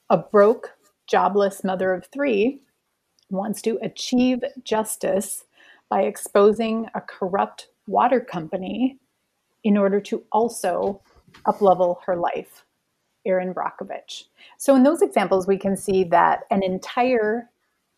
A 0.09 0.17
broke 0.17 0.71
jobless 1.07 1.63
mother 1.63 1.93
of 1.93 2.07
three, 2.07 2.61
wants 3.29 3.61
to 3.63 3.79
achieve 3.81 4.43
justice 4.63 5.45
by 5.89 6.01
exposing 6.03 6.87
a 6.95 7.01
corrupt 7.01 7.67
water 7.87 8.19
company 8.19 8.97
in 9.63 9.77
order 9.77 9.99
to 10.01 10.23
also 10.31 11.01
uplevel 11.45 11.97
her 12.05 12.15
life. 12.15 12.65
Erin 13.25 13.53
Brockovich. 13.53 14.25
So 14.57 14.75
in 14.75 14.83
those 14.83 15.01
examples, 15.01 15.47
we 15.47 15.57
can 15.57 15.75
see 15.75 16.03
that 16.05 16.41
an 16.51 16.63
entire 16.63 17.49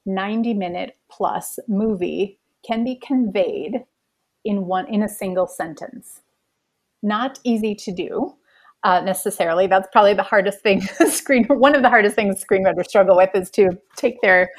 90 0.05 0.53
minute 0.53 0.95
plus 1.11 1.59
movie 1.67 2.39
can 2.65 2.83
be 2.83 2.95
conveyed 2.95 3.83
in 4.45 4.65
one 4.65 4.87
in 4.87 5.03
a 5.03 5.09
single 5.09 5.47
sentence. 5.47 6.21
Not 7.03 7.39
easy 7.43 7.75
to 7.75 7.91
do, 7.91 8.36
uh, 8.83 9.01
necessarily. 9.01 9.67
That's 9.67 9.87
probably 9.91 10.13
the 10.13 10.23
hardest 10.23 10.61
thing. 10.61 10.81
screen 11.09 11.45
one 11.45 11.75
of 11.75 11.81
the 11.81 11.89
hardest 11.89 12.15
things 12.15 12.43
screenwriters 12.43 12.85
struggle 12.85 13.17
with 13.17 13.29
is 13.33 13.49
to 13.51 13.71
take 13.95 14.21
their 14.21 14.49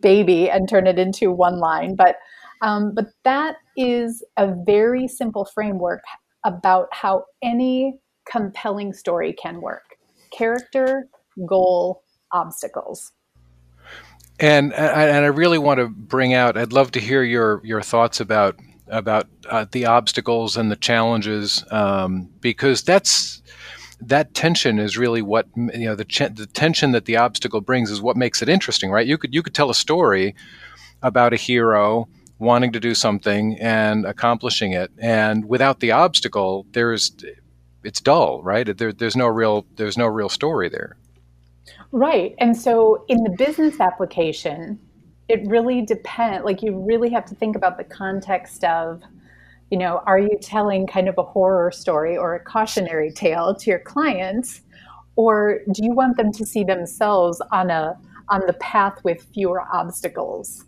baby 0.00 0.50
and 0.50 0.68
turn 0.68 0.86
it 0.86 0.98
into 0.98 1.30
one 1.30 1.58
line. 1.58 1.94
But 1.94 2.16
um, 2.60 2.92
but 2.94 3.06
that 3.24 3.56
is 3.76 4.24
a 4.36 4.52
very 4.66 5.06
simple 5.06 5.44
framework 5.44 6.02
about 6.44 6.88
how 6.92 7.24
any 7.42 7.94
compelling 8.30 8.92
story 8.92 9.32
can 9.32 9.60
work: 9.60 9.96
character, 10.32 11.08
goal, 11.46 12.02
obstacles. 12.32 13.12
And 14.40 14.72
and 14.72 15.24
I 15.24 15.28
really 15.28 15.58
want 15.58 15.78
to 15.78 15.88
bring 15.88 16.34
out. 16.34 16.56
I'd 16.56 16.72
love 16.72 16.92
to 16.92 17.00
hear 17.00 17.22
your 17.22 17.60
your 17.64 17.82
thoughts 17.82 18.20
about 18.20 18.56
about 18.90 19.28
uh, 19.48 19.66
the 19.70 19.86
obstacles 19.86 20.56
and 20.56 20.70
the 20.70 20.76
challenges 20.76 21.64
um, 21.70 22.30
because 22.40 22.82
that's 22.82 23.42
that 24.00 24.34
tension 24.34 24.78
is 24.78 24.96
really 24.96 25.22
what 25.22 25.46
you 25.56 25.86
know 25.86 25.94
the 25.94 26.04
ch- 26.04 26.34
the 26.34 26.48
tension 26.52 26.92
that 26.92 27.04
the 27.06 27.16
obstacle 27.16 27.60
brings 27.60 27.90
is 27.90 28.00
what 28.00 28.16
makes 28.16 28.42
it 28.42 28.48
interesting, 28.48 28.90
right? 28.90 29.06
You 29.06 29.18
could 29.18 29.34
you 29.34 29.42
could 29.42 29.54
tell 29.54 29.70
a 29.70 29.74
story 29.74 30.34
about 31.02 31.32
a 31.32 31.36
hero 31.36 32.08
wanting 32.38 32.72
to 32.72 32.80
do 32.80 32.94
something 32.94 33.58
and 33.58 34.06
accomplishing 34.06 34.72
it, 34.72 34.90
and 34.98 35.48
without 35.48 35.80
the 35.80 35.92
obstacle, 35.92 36.66
there's 36.72 37.12
it's 37.84 38.00
dull, 38.00 38.42
right? 38.42 38.76
There, 38.76 38.92
there's 38.92 39.16
no 39.16 39.26
real 39.26 39.66
there's 39.76 39.98
no 39.98 40.06
real 40.06 40.28
story 40.28 40.68
there. 40.68 40.96
Right, 41.90 42.34
and 42.38 42.56
so 42.56 43.04
in 43.08 43.24
the 43.24 43.30
business 43.30 43.80
application, 43.80 44.78
it 45.28 45.46
really 45.46 45.82
depends. 45.82 46.44
Like 46.44 46.62
you 46.62 46.78
really 46.78 47.10
have 47.10 47.24
to 47.26 47.34
think 47.34 47.56
about 47.56 47.78
the 47.78 47.84
context 47.84 48.62
of 48.64 49.02
you 49.70 49.78
know, 49.78 50.02
are 50.06 50.18
you 50.18 50.38
telling 50.40 50.86
kind 50.86 51.08
of 51.08 51.16
a 51.18 51.22
horror 51.22 51.70
story 51.70 52.16
or 52.16 52.34
a 52.34 52.40
cautionary 52.42 53.12
tale 53.12 53.54
to 53.54 53.70
your 53.70 53.80
clients, 53.80 54.62
or 55.16 55.60
do 55.72 55.84
you 55.84 55.92
want 55.92 56.16
them 56.16 56.32
to 56.32 56.46
see 56.46 56.64
themselves 56.64 57.40
on 57.52 57.70
a 57.70 57.96
on 58.30 58.42
the 58.46 58.52
path 58.54 58.98
with 59.04 59.26
fewer 59.32 59.62
obstacles 59.72 60.64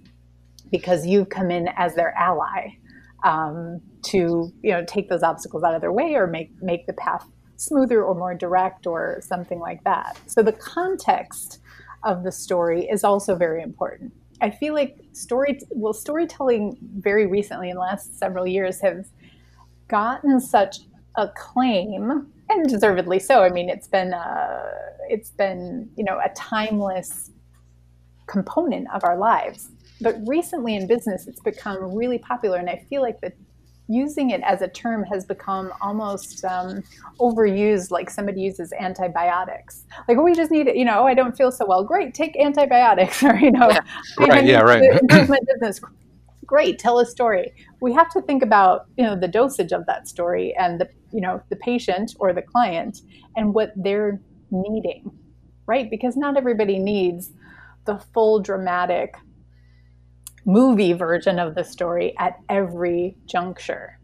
because 0.71 1.07
you've 1.07 1.29
come 1.29 1.51
in 1.51 1.69
as 1.77 1.95
their 1.95 2.17
ally 2.17 2.69
um, 3.25 3.81
to 4.03 4.53
you 4.63 4.73
know 4.73 4.85
take 4.85 5.09
those 5.09 5.23
obstacles 5.23 5.63
out 5.63 5.75
of 5.75 5.81
their 5.81 5.93
way 5.93 6.15
or 6.15 6.27
make 6.27 6.51
make 6.63 6.87
the 6.87 6.93
path 6.93 7.27
smoother 7.57 8.03
or 8.03 8.15
more 8.15 8.35
direct 8.35 8.87
or 8.87 9.21
something 9.23 9.59
like 9.59 9.85
that. 9.85 10.19
So 10.27 10.43
the 10.43 10.53
context 10.53 11.61
of 12.05 12.23
the 12.25 12.33
story 12.33 12.89
is 12.89 13.05
also 13.05 13.35
very 13.35 13.63
important. 13.63 14.13
I 14.41 14.51
feel 14.51 14.73
like 14.73 15.00
story 15.13 15.61
well 15.71 15.93
storytelling 15.93 16.77
very 16.99 17.27
recently 17.27 17.71
in 17.71 17.77
the 17.77 17.81
last 17.81 18.19
several 18.19 18.47
years 18.47 18.81
have 18.81 19.07
gotten 19.89 20.41
such 20.41 20.81
acclaim 21.17 22.27
and 22.49 22.69
deservedly 22.69 23.19
so. 23.19 23.43
I 23.43 23.51
mean, 23.51 23.69
it's 23.69 23.89
been 23.89 24.13
uh, 24.13 24.71
it's 25.09 25.31
been 25.31 25.91
you 25.97 26.05
know 26.05 26.21
a 26.25 26.29
timeless 26.35 27.31
component 28.27 28.89
of 28.93 29.05
our 29.05 29.17
lives. 29.17 29.71
But 30.01 30.17
recently 30.27 30.77
in 30.77 30.87
business, 30.87 31.27
it's 31.27 31.41
become 31.41 31.95
really 31.95 32.19
popular, 32.19 32.59
and 32.59 32.71
I 32.71 32.85
feel 32.89 33.03
like 33.03 33.21
the 33.21 33.33
using 33.91 34.31
it 34.31 34.41
as 34.43 34.63
a 34.63 34.69
term 34.69 35.05
has 35.05 35.25
become 35.25 35.73
almost 35.81 36.45
um, 36.45 36.83
overused 37.19 37.91
like 37.91 38.09
somebody 38.09 38.41
uses 38.41 38.73
antibiotics. 38.79 39.85
Like 40.09 40.19
oh, 40.19 40.23
we 40.23 40.35
just 40.35 40.51
need 40.51 40.67
it 40.69 40.77
you 40.77 40.85
know 40.85 41.01
oh, 41.01 41.07
i 41.07 41.15
don't 41.15 41.37
feel 41.37 41.53
so 41.53 41.67
well. 41.67 41.85
Great 41.85 42.15
take 42.15 42.37
antibiotics 42.37 43.23
or 43.29 43.37
you 43.37 43.51
know 43.51 43.69
yeah. 43.71 43.81
right 44.21 44.45
yeah 44.45 44.61
right. 44.61 44.83
improvement 44.83 45.47
business 45.47 45.81
great 46.47 46.79
tell 46.79 46.99
a 46.99 47.07
story. 47.07 47.53
We 47.81 47.93
have 47.95 48.11
to 48.11 48.21
think 48.23 48.43
about 48.43 48.87
you 48.97 49.05
know 49.05 49.19
the 49.19 49.29
dosage 49.29 49.73
of 49.73 49.87
that 49.87 50.09
story 50.09 50.55
and 50.57 50.81
the 50.81 50.89
you 51.13 51.21
know 51.21 51.43
the 51.49 51.57
patient 51.57 52.15
or 52.19 52.33
the 52.33 52.43
client 52.43 53.03
and 53.37 53.55
what 53.55 53.73
they're 53.77 54.21
needing 54.51 55.11
right? 55.71 55.89
Because 55.89 56.17
not 56.17 56.37
everybody 56.37 56.81
needs 56.81 57.31
the 57.85 57.97
full 58.13 58.41
dramatic 58.41 59.15
movie 60.45 60.93
version 60.93 61.39
of 61.39 61.55
the 61.55 61.65
story 61.65 62.15
at 62.19 62.39
every 62.49 63.17
juncture. 63.27 63.99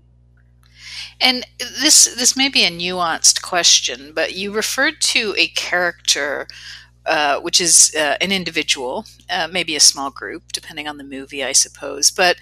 And 1.21 1.47
this 1.59 2.15
this 2.15 2.37
may 2.37 2.49
be 2.49 2.65
a 2.65 2.71
nuanced 2.71 3.43
question, 3.43 4.13
but 4.15 4.35
you 4.35 4.53
referred 4.53 5.01
to 5.03 5.35
a 5.39 5.49
character, 5.49 6.47
uh, 7.07 7.41
which 7.41 7.61
is 7.61 7.95
uh, 7.97 8.17
an 8.21 8.33
individual, 8.33 9.07
uh, 9.31 9.49
maybe 9.51 9.75
a 9.75 9.81
small 9.81 10.11
group, 10.11 10.53
depending 10.53 10.87
on 10.87 10.99
the 10.99 11.05
movie, 11.05 11.43
I 11.43 11.53
suppose. 11.53 12.11
But 12.11 12.37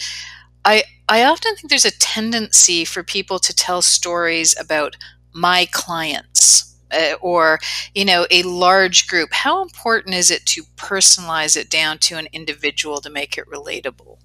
I 0.64 0.84
I 1.08 1.24
often 1.24 1.54
think 1.54 1.68
there's 1.68 1.84
a 1.84 1.98
tendency 1.98 2.84
for 2.84 3.02
people 3.02 3.38
to 3.38 3.54
tell 3.54 3.82
stories 3.82 4.58
about 4.58 4.96
my 5.32 5.66
clients 5.70 6.73
uh, 6.92 7.14
or 7.20 7.58
you 7.94 8.04
know 8.04 8.26
a 8.30 8.42
large 8.42 9.06
group 9.06 9.32
how 9.32 9.62
important 9.62 10.14
is 10.14 10.30
it 10.30 10.44
to 10.46 10.62
personalize 10.76 11.56
it 11.56 11.70
down 11.70 11.98
to 11.98 12.16
an 12.16 12.28
individual 12.32 13.00
to 13.00 13.10
make 13.10 13.38
it 13.38 13.46
relatable? 13.48 14.18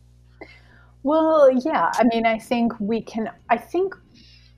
Well 1.03 1.49
yeah 1.51 1.91
i 1.93 2.03
mean 2.03 2.25
i 2.25 2.37
think 2.37 2.73
we 2.79 3.01
can 3.01 3.29
i 3.49 3.57
think 3.57 3.95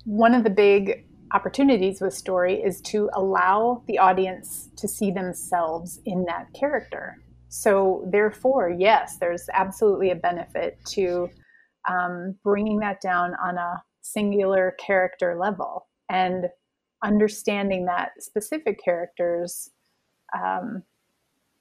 one 0.05 0.33
of 0.33 0.43
the 0.43 0.49
big 0.49 1.05
opportunities 1.33 2.01
with 2.01 2.13
story 2.13 2.61
is 2.61 2.81
to 2.81 3.09
allow 3.13 3.83
the 3.87 3.97
audience 3.97 4.69
to 4.75 4.87
see 4.87 5.11
themselves 5.11 5.99
in 6.05 6.25
that 6.25 6.47
character. 6.53 7.17
So 7.49 8.05
therefore 8.11 8.69
yes 8.69 9.17
there's 9.17 9.47
absolutely 9.53 10.11
a 10.11 10.15
benefit 10.15 10.77
to 10.89 11.29
um, 11.89 12.35
bringing 12.43 12.79
that 12.79 13.01
down 13.01 13.33
on 13.43 13.57
a 13.57 13.81
singular 14.01 14.75
character 14.79 15.37
level. 15.39 15.87
And 16.09 16.45
understanding 17.03 17.85
that 17.85 18.11
specific 18.21 18.83
characters 18.83 19.69
um, 20.33 20.83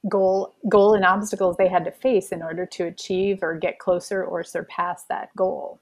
goal 0.09 0.55
goal 0.67 0.93
and 0.93 1.05
obstacles 1.05 1.57
they 1.57 1.67
had 1.67 1.85
to 1.85 1.91
face 1.91 2.31
in 2.31 2.41
order 2.41 2.65
to 2.65 2.85
achieve 2.85 3.39
or 3.41 3.57
get 3.57 3.79
closer 3.79 4.23
or 4.23 4.43
surpass 4.43 5.03
that 5.09 5.29
goal. 5.35 5.79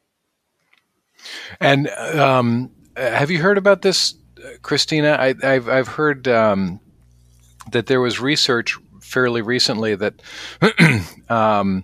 And 1.60 1.88
um, 1.90 2.72
have 2.96 3.32
you 3.32 3.42
heard 3.42 3.58
about 3.58 3.82
this 3.82 4.16
christina? 4.62 5.18
I, 5.20 5.36
have 5.42 5.70
I've 5.70 5.88
heard 5.88 6.28
um, 6.28 6.80
that 7.72 7.88
there 7.88 8.02
was 8.02 8.20
research 8.20 8.78
fairly 9.02 9.42
recently 9.42 9.96
that 9.96 10.22
um, 11.30 11.84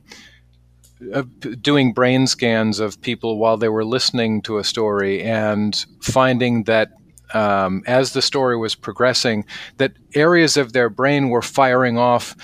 uh, 1.14 1.24
doing 1.62 1.94
brain 1.94 2.28
scans 2.28 2.80
of 2.80 3.02
people 3.02 3.38
while 3.38 3.58
they 3.58 3.70
were 3.70 3.86
listening 3.86 4.42
to 4.44 4.58
a 4.58 4.64
story 4.64 5.22
and 5.22 5.86
finding 6.02 6.64
that 6.64 6.92
um, 7.34 7.84
as 7.86 8.14
the 8.14 8.22
story 8.22 8.58
was 8.58 8.76
progressing, 8.76 9.46
that 9.78 9.94
areas 10.14 10.58
of 10.58 10.74
their 10.74 10.90
brain 10.90 11.30
were 11.30 11.42
firing 11.42 11.98
off 11.98 12.36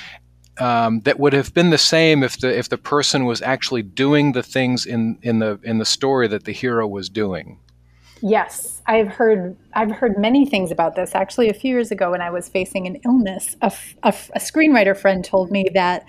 um, 0.59 1.01
that 1.01 1.19
would 1.19 1.33
have 1.33 1.53
been 1.53 1.69
the 1.69 1.77
same 1.77 2.23
if 2.23 2.39
the 2.39 2.55
if 2.55 2.69
the 2.69 2.77
person 2.77 3.25
was 3.25 3.41
actually 3.41 3.81
doing 3.81 4.33
the 4.33 4.43
things 4.43 4.85
in 4.85 5.17
in 5.21 5.39
the 5.39 5.59
in 5.63 5.77
the 5.77 5.85
story 5.85 6.27
that 6.27 6.43
the 6.43 6.51
hero 6.51 6.87
was 6.87 7.09
doing. 7.09 7.59
Yes, 8.21 8.81
I've 8.85 9.07
heard 9.07 9.57
I've 9.73 9.91
heard 9.91 10.17
many 10.17 10.45
things 10.45 10.69
about 10.69 10.95
this. 10.95 11.15
Actually, 11.15 11.49
a 11.49 11.53
few 11.53 11.71
years 11.71 11.89
ago, 11.89 12.11
when 12.11 12.21
I 12.21 12.29
was 12.29 12.47
facing 12.49 12.85
an 12.85 12.97
illness, 13.05 13.55
a, 13.61 13.71
screenwriter 14.37 14.95
friend 14.95 15.25
told 15.25 15.49
me 15.49 15.65
that 15.73 16.05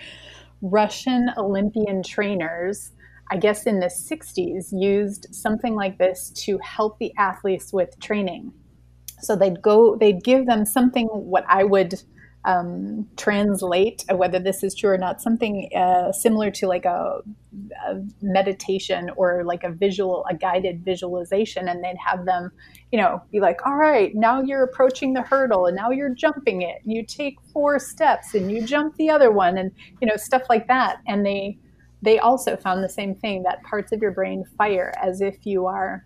Russian 0.60 1.30
Olympian 1.36 2.02
trainers 2.02 2.92
I 3.32 3.36
guess 3.36 3.64
in 3.64 3.80
the 3.80 3.86
60s, 3.86 4.78
used 4.78 5.26
something 5.34 5.74
like 5.74 5.96
this 5.96 6.28
to 6.44 6.58
help 6.58 6.98
the 6.98 7.14
athletes 7.16 7.72
with 7.72 7.98
training. 7.98 8.52
So 9.22 9.36
they'd 9.36 9.62
go, 9.62 9.96
they'd 9.96 10.22
give 10.22 10.46
them 10.46 10.64
something 10.64 11.06
what 11.06 11.44
I 11.48 11.64
would 11.64 12.02
um, 12.44 13.08
translate, 13.16 14.04
uh, 14.10 14.16
whether 14.16 14.40
this 14.40 14.64
is 14.64 14.74
true 14.74 14.90
or 14.90 14.98
not, 14.98 15.22
something 15.22 15.70
uh, 15.76 16.10
similar 16.10 16.50
to 16.50 16.66
like 16.66 16.84
a, 16.84 17.20
a, 17.86 18.02
meditation 18.20 19.10
or 19.16 19.44
like 19.44 19.62
a 19.62 19.70
visual, 19.70 20.26
a 20.28 20.34
guided 20.34 20.84
visualization, 20.84 21.68
and 21.68 21.84
they'd 21.84 21.96
have 22.04 22.24
them, 22.24 22.50
you 22.90 23.00
know, 23.00 23.22
be 23.30 23.38
like, 23.38 23.64
all 23.64 23.76
right, 23.76 24.12
now 24.16 24.42
you're 24.42 24.64
approaching 24.64 25.12
the 25.12 25.22
hurdle, 25.22 25.66
and 25.66 25.76
now 25.76 25.90
you're 25.90 26.14
jumping 26.14 26.62
it. 26.62 26.82
And 26.82 26.92
you 26.92 27.04
take 27.04 27.36
four 27.52 27.78
steps, 27.78 28.34
and 28.34 28.50
you 28.50 28.66
jump 28.66 28.96
the 28.96 29.08
other 29.08 29.30
one, 29.30 29.56
and 29.56 29.70
you 30.00 30.08
know, 30.08 30.16
stuff 30.16 30.42
like 30.48 30.66
that. 30.66 30.98
And 31.06 31.24
they 31.24 31.58
they 32.02 32.18
also 32.18 32.56
found 32.56 32.82
the 32.82 32.88
same 32.88 33.14
thing 33.14 33.44
that 33.44 33.62
parts 33.62 33.92
of 33.92 34.02
your 34.02 34.10
brain 34.10 34.44
fire 34.58 34.92
as 35.00 35.20
if 35.20 35.46
you 35.46 35.66
are 35.66 36.04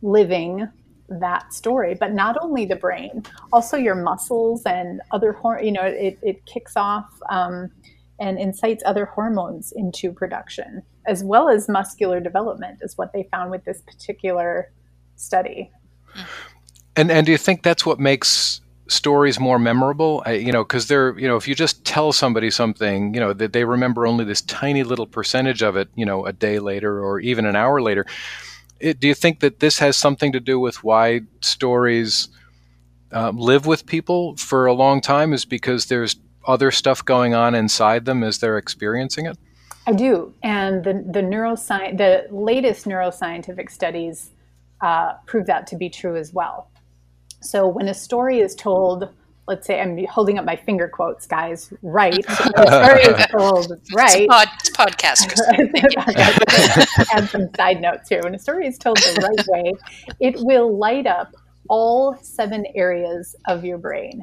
living 0.00 0.68
that 1.08 1.52
story 1.54 1.96
but 1.98 2.12
not 2.12 2.36
only 2.42 2.64
the 2.64 2.76
brain 2.76 3.22
also 3.52 3.76
your 3.76 3.94
muscles 3.94 4.62
and 4.64 5.00
other 5.10 5.32
hor- 5.32 5.62
you 5.62 5.72
know 5.72 5.82
it, 5.82 6.18
it 6.22 6.44
kicks 6.44 6.76
off 6.76 7.08
um, 7.30 7.70
and 8.20 8.38
incites 8.38 8.82
other 8.84 9.06
hormones 9.06 9.72
into 9.74 10.12
production 10.12 10.82
as 11.08 11.24
well 11.24 11.48
as 11.48 11.68
muscular 11.68 12.20
development 12.20 12.78
is 12.82 12.96
what 12.96 13.12
they 13.12 13.26
found 13.32 13.50
with 13.50 13.64
this 13.64 13.80
particular 13.80 14.70
study. 15.16 15.70
And 16.94 17.10
and 17.10 17.26
do 17.26 17.32
you 17.32 17.38
think 17.38 17.62
that's 17.62 17.84
what 17.84 17.98
makes 17.98 18.60
stories 18.88 19.40
more 19.40 19.58
memorable? 19.58 20.22
I, 20.26 20.32
you 20.32 20.52
know 20.52 20.62
because 20.62 20.86
they're 20.86 21.18
you 21.18 21.26
know 21.26 21.36
if 21.36 21.48
you 21.48 21.54
just 21.54 21.84
tell 21.84 22.12
somebody 22.12 22.50
something 22.50 23.14
you 23.14 23.20
know 23.20 23.32
that 23.32 23.52
they 23.52 23.64
remember 23.64 24.06
only 24.06 24.24
this 24.24 24.42
tiny 24.42 24.82
little 24.82 25.06
percentage 25.06 25.62
of 25.62 25.76
it 25.76 25.88
you 25.94 26.04
know 26.04 26.26
a 26.26 26.32
day 26.32 26.58
later 26.58 27.02
or 27.04 27.20
even 27.20 27.46
an 27.46 27.56
hour 27.56 27.80
later 27.80 28.06
it, 28.80 29.00
do 29.00 29.08
you 29.08 29.14
think 29.14 29.40
that 29.40 29.60
this 29.60 29.78
has 29.78 29.96
something 29.96 30.32
to 30.32 30.40
do 30.40 30.58
with 30.60 30.84
why 30.84 31.22
stories 31.40 32.28
um, 33.12 33.36
live 33.36 33.66
with 33.66 33.86
people 33.86 34.36
for 34.36 34.66
a 34.66 34.72
long 34.72 35.00
time? 35.00 35.32
Is 35.32 35.44
because 35.44 35.86
there's 35.86 36.16
other 36.46 36.70
stuff 36.70 37.04
going 37.04 37.34
on 37.34 37.54
inside 37.54 38.04
them 38.04 38.22
as 38.22 38.38
they're 38.38 38.58
experiencing 38.58 39.26
it? 39.26 39.38
I 39.86 39.92
do, 39.92 40.34
and 40.42 40.84
the 40.84 41.04
the 41.10 41.20
neuroscience, 41.20 41.96
the 41.98 42.26
latest 42.30 42.84
neuroscientific 42.84 43.70
studies 43.70 44.30
uh, 44.80 45.14
prove 45.26 45.46
that 45.46 45.66
to 45.68 45.76
be 45.76 45.88
true 45.88 46.16
as 46.16 46.32
well. 46.32 46.70
So 47.40 47.66
when 47.66 47.88
a 47.88 47.94
story 47.94 48.40
is 48.40 48.54
told 48.54 49.08
let's 49.48 49.66
say 49.66 49.80
I'm 49.80 50.04
holding 50.06 50.38
up 50.38 50.44
my 50.44 50.54
finger 50.56 50.88
quotes, 50.88 51.26
guys, 51.26 51.72
right. 51.82 52.24
the 52.26 53.24
story 53.24 53.40
told 53.40 53.72
right. 53.92 54.22
It's, 54.22 54.28
pod, 54.28 54.48
it's 54.60 54.70
podcast. 54.76 55.28
Add 57.12 57.28
some 57.28 57.48
side 57.56 57.80
notes 57.80 58.08
here. 58.08 58.20
When 58.22 58.34
a 58.34 58.38
story 58.38 58.66
is 58.66 58.78
told 58.78 58.98
the 58.98 59.36
right 59.36 59.46
way, 59.48 59.72
it 60.20 60.36
will 60.38 60.76
light 60.76 61.06
up 61.06 61.34
all 61.68 62.16
seven 62.22 62.66
areas 62.74 63.34
of 63.46 63.64
your 63.64 63.78
brain 63.78 64.22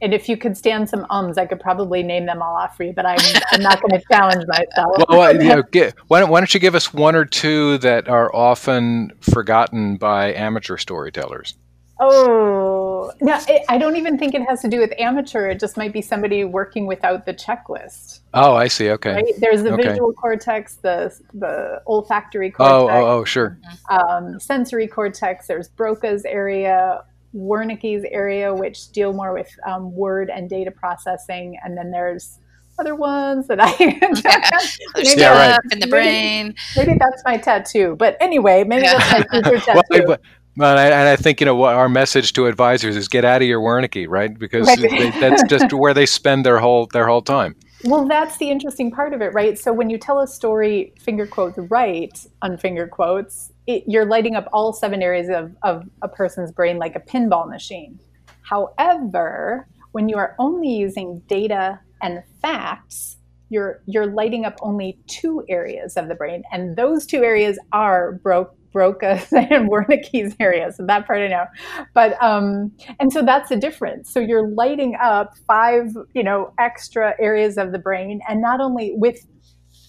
and 0.00 0.12
if 0.12 0.28
you 0.28 0.36
could 0.36 0.56
stand 0.56 0.88
some 0.88 1.06
ums, 1.08 1.38
I 1.38 1.46
could 1.46 1.60
probably 1.60 2.02
name 2.02 2.26
them 2.26 2.42
all 2.42 2.54
off 2.54 2.76
for 2.76 2.82
you, 2.84 2.92
but 2.92 3.06
I'm, 3.06 3.18
I'm 3.52 3.62
not 3.62 3.80
going 3.80 3.98
to 3.98 4.06
challenge 4.10 4.44
myself. 4.46 5.04
Well, 5.08 5.32
you 5.34 5.48
know, 5.48 5.62
get, 5.62 5.94
why, 6.08 6.20
don't, 6.20 6.30
why 6.30 6.40
don't 6.40 6.52
you 6.52 6.60
give 6.60 6.74
us 6.74 6.92
one 6.92 7.14
or 7.14 7.24
two 7.24 7.78
that 7.78 8.08
are 8.08 8.34
often 8.34 9.12
forgotten 9.20 9.96
by 9.96 10.34
amateur 10.34 10.76
storytellers? 10.76 11.54
Oh, 11.98 12.73
no, 13.20 13.38
it, 13.48 13.62
I 13.68 13.78
don't 13.78 13.96
even 13.96 14.18
think 14.18 14.34
it 14.34 14.42
has 14.48 14.60
to 14.62 14.68
do 14.68 14.78
with 14.78 14.92
amateur. 14.98 15.48
It 15.48 15.60
just 15.60 15.76
might 15.76 15.92
be 15.92 16.02
somebody 16.02 16.44
working 16.44 16.86
without 16.86 17.26
the 17.26 17.34
checklist. 17.34 18.20
Oh, 18.32 18.54
I 18.54 18.68
see. 18.68 18.90
Okay. 18.90 19.14
Right? 19.14 19.34
There's 19.38 19.62
the 19.62 19.72
okay. 19.72 19.88
visual 19.88 20.12
cortex, 20.12 20.76
the 20.76 21.16
the 21.34 21.82
olfactory 21.86 22.50
cortex. 22.50 22.72
Oh, 22.72 22.88
oh, 22.88 23.18
oh 23.18 23.24
sure. 23.24 23.58
Um, 23.90 24.38
sensory 24.40 24.86
cortex. 24.86 25.46
There's 25.46 25.68
Broca's 25.68 26.24
area, 26.24 27.04
Wernicke's 27.34 28.04
area, 28.10 28.54
which 28.54 28.90
deal 28.92 29.12
more 29.12 29.32
with 29.32 29.50
um, 29.66 29.94
word 29.94 30.30
and 30.30 30.48
data 30.48 30.70
processing, 30.70 31.58
and 31.64 31.76
then 31.76 31.90
there's 31.90 32.38
other 32.78 32.94
ones 32.94 33.46
that 33.46 33.58
I 33.60 33.70
maybe 34.94 35.20
yeah, 35.20 35.52
right. 35.52 35.60
in 35.70 35.80
the 35.80 35.86
brain. 35.86 36.54
Maybe, 36.76 36.88
maybe, 36.88 36.98
that's 36.98 37.22
my 37.24 37.36
tattoo. 37.36 37.96
But 37.98 38.16
anyway, 38.20 38.64
maybe 38.64 38.82
yeah. 38.82 38.98
that's 38.98 39.32
my 39.32 39.42
future 39.42 39.64
tattoo. 39.64 39.82
well, 39.90 40.06
but, 40.06 40.20
and, 40.56 40.64
I, 40.64 40.86
and 40.86 41.08
I 41.08 41.16
think 41.16 41.40
you 41.40 41.46
know 41.46 41.54
what 41.54 41.74
our 41.74 41.88
message 41.88 42.32
to 42.34 42.46
advisors 42.46 42.96
is: 42.96 43.08
get 43.08 43.24
out 43.24 43.42
of 43.42 43.48
your 43.48 43.60
Wernicke, 43.60 44.06
right? 44.08 44.36
Because 44.38 44.66
right. 44.66 44.80
They, 44.80 45.10
that's 45.10 45.42
just 45.48 45.72
where 45.72 45.94
they 45.94 46.06
spend 46.06 46.46
their 46.46 46.58
whole 46.58 46.86
their 46.86 47.06
whole 47.06 47.22
time. 47.22 47.56
Well, 47.86 48.06
that's 48.06 48.38
the 48.38 48.50
interesting 48.50 48.90
part 48.90 49.12
of 49.12 49.20
it, 49.20 49.34
right? 49.34 49.58
So 49.58 49.70
when 49.70 49.90
you 49.90 49.98
tell 49.98 50.20
a 50.20 50.26
story, 50.26 50.94
finger 50.98 51.26
quotes 51.26 51.58
right, 51.58 52.18
on 52.40 52.56
finger 52.56 52.88
quotes, 52.88 53.52
it, 53.66 53.84
you're 53.86 54.06
lighting 54.06 54.36
up 54.36 54.48
all 54.54 54.72
seven 54.72 55.02
areas 55.02 55.28
of, 55.28 55.54
of 55.62 55.86
a 56.00 56.08
person's 56.08 56.50
brain 56.50 56.78
like 56.78 56.96
a 56.96 57.00
pinball 57.00 57.46
machine. 57.46 58.00
However, 58.40 59.68
when 59.92 60.08
you 60.08 60.16
are 60.16 60.34
only 60.38 60.68
using 60.68 61.20
data 61.28 61.78
and 62.00 62.22
facts, 62.40 63.16
you're 63.50 63.82
you're 63.86 64.06
lighting 64.06 64.46
up 64.46 64.58
only 64.62 64.98
two 65.06 65.44
areas 65.48 65.98
of 65.98 66.08
the 66.08 66.14
brain, 66.14 66.42
and 66.52 66.76
those 66.76 67.04
two 67.04 67.22
areas 67.22 67.58
are 67.72 68.12
broke 68.12 68.56
Broca's 68.74 69.26
and 69.32 69.70
Wernicke's 69.70 70.34
area. 70.38 70.72
So 70.72 70.84
that 70.86 71.06
part 71.06 71.20
I 71.20 71.28
know. 71.28 71.46
But 71.94 72.22
um, 72.22 72.72
and 73.00 73.12
so 73.12 73.22
that's 73.24 73.48
the 73.48 73.56
difference. 73.56 74.12
So 74.12 74.20
you're 74.20 74.48
lighting 74.48 74.96
up 75.00 75.34
five, 75.46 75.96
you 76.12 76.22
know, 76.22 76.52
extra 76.58 77.14
areas 77.18 77.56
of 77.56 77.72
the 77.72 77.78
brain, 77.78 78.20
and 78.28 78.42
not 78.42 78.60
only 78.60 78.92
with 78.96 79.26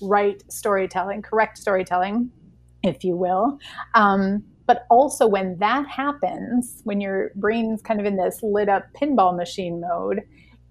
right 0.01 0.41
storytelling, 0.49 1.21
correct 1.21 1.57
storytelling, 1.57 2.31
if 2.83 3.03
you 3.03 3.17
will. 3.17 3.57
Um, 3.95 4.43
but 4.67 4.85
also 4.89 5.27
when 5.27 5.57
that 5.59 5.87
happens, 5.87 6.81
when 6.85 7.01
your 7.01 7.31
brain's 7.35 7.81
kind 7.81 7.99
of 7.99 8.05
in 8.05 8.17
this 8.17 8.39
lit 8.41 8.69
up 8.69 8.85
pinball 8.99 9.35
machine 9.35 9.79
mode, 9.79 10.21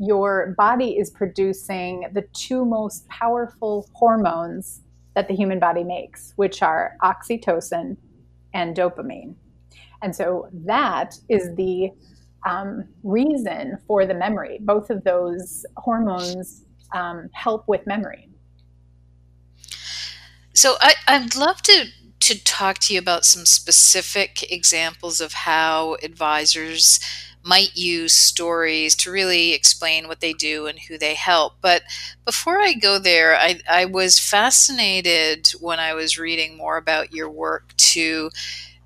your 0.00 0.54
body 0.58 0.98
is 0.98 1.10
producing 1.10 2.08
the 2.12 2.22
two 2.32 2.64
most 2.64 3.06
powerful 3.08 3.88
hormones 3.92 4.80
that 5.14 5.28
the 5.28 5.34
human 5.34 5.60
body 5.60 5.84
makes, 5.84 6.32
which 6.34 6.60
are 6.60 6.96
oxytocin 7.02 7.96
and 8.54 8.76
dopamine. 8.76 9.34
And 10.02 10.14
so 10.14 10.48
that 10.52 11.16
is 11.28 11.54
the 11.56 11.90
um, 12.46 12.84
reason 13.02 13.78
for 13.86 14.06
the 14.06 14.14
memory. 14.14 14.58
Both 14.60 14.90
of 14.90 15.04
those 15.04 15.66
hormones 15.76 16.64
um, 16.94 17.28
help 17.32 17.64
with 17.66 17.86
memory. 17.86 18.28
So 20.54 20.76
I, 20.80 20.94
I'd 21.08 21.34
love 21.36 21.62
to 21.62 21.86
to 22.20 22.42
talk 22.42 22.78
to 22.78 22.94
you 22.94 22.98
about 22.98 23.26
some 23.26 23.44
specific 23.44 24.50
examples 24.50 25.20
of 25.20 25.34
how 25.34 25.96
advisors 26.02 26.98
might 27.44 27.76
use 27.76 28.12
stories 28.12 28.96
to 28.96 29.10
really 29.10 29.52
explain 29.52 30.08
what 30.08 30.20
they 30.20 30.32
do 30.32 30.66
and 30.66 30.78
who 30.80 30.98
they 30.98 31.14
help. 31.14 31.54
But 31.60 31.82
before 32.24 32.58
I 32.58 32.72
go 32.72 32.98
there, 32.98 33.36
I, 33.36 33.60
I 33.70 33.84
was 33.84 34.18
fascinated 34.18 35.50
when 35.60 35.78
I 35.78 35.94
was 35.94 36.18
reading 36.18 36.56
more 36.56 36.76
about 36.76 37.12
your 37.12 37.30
work 37.30 37.76
to 37.76 38.30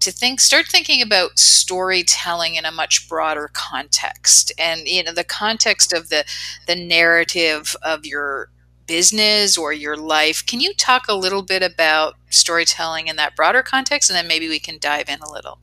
to 0.01 0.13
think 0.13 0.39
start 0.39 0.67
thinking 0.69 1.03
about 1.03 1.41
storytelling 1.41 2.55
in 2.55 2.65
a 2.65 2.71
much 2.71 3.09
broader 3.09 3.51
context 3.53 4.53
and 4.57 4.87
you 4.87 5.03
know 5.03 5.13
the 5.13 5.25
context 5.25 5.93
of 5.93 6.09
the 6.09 6.25
the 6.69 6.77
narrative 6.77 7.75
of 7.83 8.07
your 8.07 8.49
business 8.89 9.57
or 9.57 9.73
your 9.73 9.97
life. 9.97 10.45
Can 10.45 10.61
you 10.61 10.75
talk 10.75 11.07
a 11.09 11.15
little 11.15 11.43
bit 11.43 11.63
about 11.63 12.17
storytelling 12.31 13.07
in 13.07 13.15
that 13.17 13.37
broader 13.37 13.63
context? 13.63 14.11
And 14.11 14.17
then 14.17 14.27
maybe 14.27 14.49
we 14.49 14.59
can 14.59 14.79
dive 14.81 15.09
in 15.09 15.21
a 15.21 15.31
little. 15.31 15.61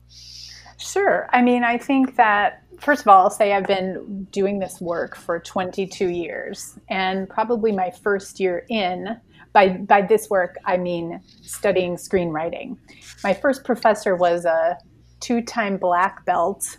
Sure. 0.78 1.28
I 1.32 1.42
mean, 1.42 1.64
I 1.64 1.76
think 1.76 2.16
that, 2.16 2.62
first 2.78 3.02
of 3.02 3.08
all, 3.08 3.24
I'll 3.24 3.30
say 3.30 3.52
I've 3.52 3.66
been 3.66 4.26
doing 4.30 4.58
this 4.58 4.80
work 4.80 5.16
for 5.16 5.38
22 5.38 6.08
years. 6.08 6.78
And 6.88 7.28
probably 7.28 7.72
my 7.72 7.90
first 7.90 8.40
year 8.40 8.64
in, 8.68 9.20
by, 9.52 9.68
by 9.68 10.02
this 10.02 10.28
work, 10.30 10.56
I 10.64 10.76
mean 10.76 11.20
studying 11.42 11.96
screenwriting. 11.96 12.76
My 13.24 13.34
first 13.34 13.64
professor 13.64 14.16
was 14.16 14.44
a 14.44 14.78
two 15.20 15.42
time 15.42 15.76
black 15.76 16.24
belt 16.24 16.78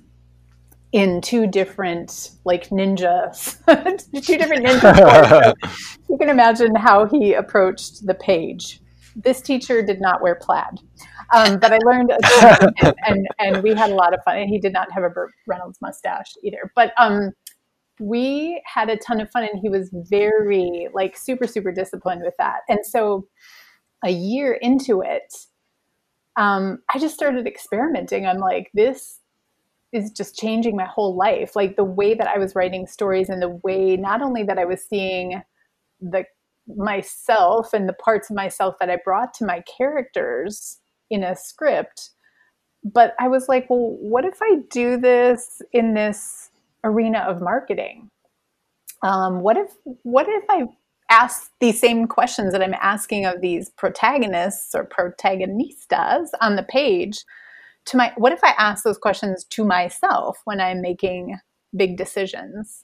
in 0.92 1.22
two 1.22 1.48
different 1.48 2.32
like 2.46 2.70
ninjas, 2.70 3.58
two 4.26 4.38
different 4.38 4.66
ninja 4.66 5.54
you 6.10 6.18
can 6.18 6.30
imagine 6.30 6.76
how 6.76 7.06
he 7.06 7.34
approached 7.34 8.06
the 8.06 8.14
page. 8.14 8.80
This 9.16 9.42
teacher 9.42 9.82
did 9.82 10.00
not 10.00 10.22
wear 10.22 10.36
plaid, 10.36 10.80
um, 11.34 11.60
but 11.60 11.74
I 11.74 11.78
learned, 11.86 12.12
and, 12.12 12.96
and, 13.06 13.28
and 13.40 13.64
we 13.64 13.74
had 13.74 13.92
a 13.92 13.96
lot 13.96 14.14
of 14.14 14.24
fun. 14.24 14.38
And 14.38 14.50
he 14.50 14.60
did 14.60 14.74
not 14.74 14.92
have 14.92 15.04
a 15.04 15.10
Burt 15.10 15.32
Reynolds 15.48 15.80
mustache 15.82 16.34
either, 16.44 16.72
but 16.76 16.94
um, 16.98 17.32
we 18.00 18.62
had 18.66 18.90
a 18.90 18.98
ton 18.98 19.20
of 19.20 19.30
fun, 19.32 19.44
and 19.44 19.60
he 19.60 19.70
was 19.70 19.90
very 19.94 20.88
like 20.94 21.18
super 21.18 21.48
super 21.48 21.72
disciplined 21.72 22.22
with 22.24 22.36
that. 22.38 22.62
And 22.70 22.80
so, 22.86 23.28
a 24.04 24.12
year 24.12 24.54
into 24.54 25.02
it, 25.02 25.34
um, 26.36 26.80
I 26.94 27.00
just 27.00 27.16
started 27.16 27.48
experimenting. 27.48 28.26
I'm 28.26 28.40
like, 28.40 28.70
this 28.74 29.20
is 29.92 30.12
just 30.12 30.38
changing 30.38 30.76
my 30.76 30.86
whole 30.86 31.16
life. 31.16 31.56
Like 31.56 31.76
the 31.76 31.84
way 31.84 32.14
that 32.14 32.28
I 32.28 32.38
was 32.38 32.56
writing 32.56 32.88
stories 32.88 33.30
and 33.30 33.42
the 33.42 33.60
way 33.64 33.98
not 33.98 34.22
only 34.22 34.44
that 34.44 34.60
I 34.60 34.66
was 34.66 34.84
seeing 34.84 35.42
the 36.02 36.26
myself 36.76 37.74
and 37.74 37.88
the 37.88 37.94
parts 37.94 38.30
of 38.30 38.36
myself 38.36 38.76
that 38.80 38.90
I 38.90 38.98
brought 39.04 39.34
to 39.36 39.46
my 39.46 39.64
characters 39.78 40.80
in 41.10 41.24
a 41.24 41.36
script, 41.36 42.12
but 42.84 43.16
I 43.20 43.28
was 43.28 43.48
like, 43.50 43.70
well, 43.70 43.98
what 44.00 44.26
if 44.26 44.40
I 44.42 44.58
do 44.70 44.98
this 44.98 45.62
in 45.74 45.94
this 45.94 46.50
arena 46.84 47.20
of 47.20 47.42
marketing? 47.42 48.10
Um, 49.04 49.42
what 49.42 49.58
if 49.58 49.72
what 50.04 50.28
if 50.28 50.44
I 50.50 50.66
ask 51.10 51.52
these 51.60 51.80
same 51.80 52.08
questions 52.08 52.52
that 52.52 52.64
I'm 52.64 52.76
asking 52.76 53.26
of 53.26 53.42
these 53.42 53.70
protagonists 53.70 54.74
or 54.76 54.86
protagonistas 54.86 56.30
on 56.42 56.56
the 56.56 56.64
page? 56.64 57.24
to 57.88 57.98
my 57.98 58.14
what 58.18 58.32
if 58.32 58.44
i 58.44 58.54
ask 58.58 58.84
those 58.84 58.98
questions 58.98 59.44
to 59.46 59.66
myself 59.66 60.40
when 60.46 60.62
i'm 60.62 60.82
making 60.82 61.38
big 61.76 61.98
decisions 61.98 62.84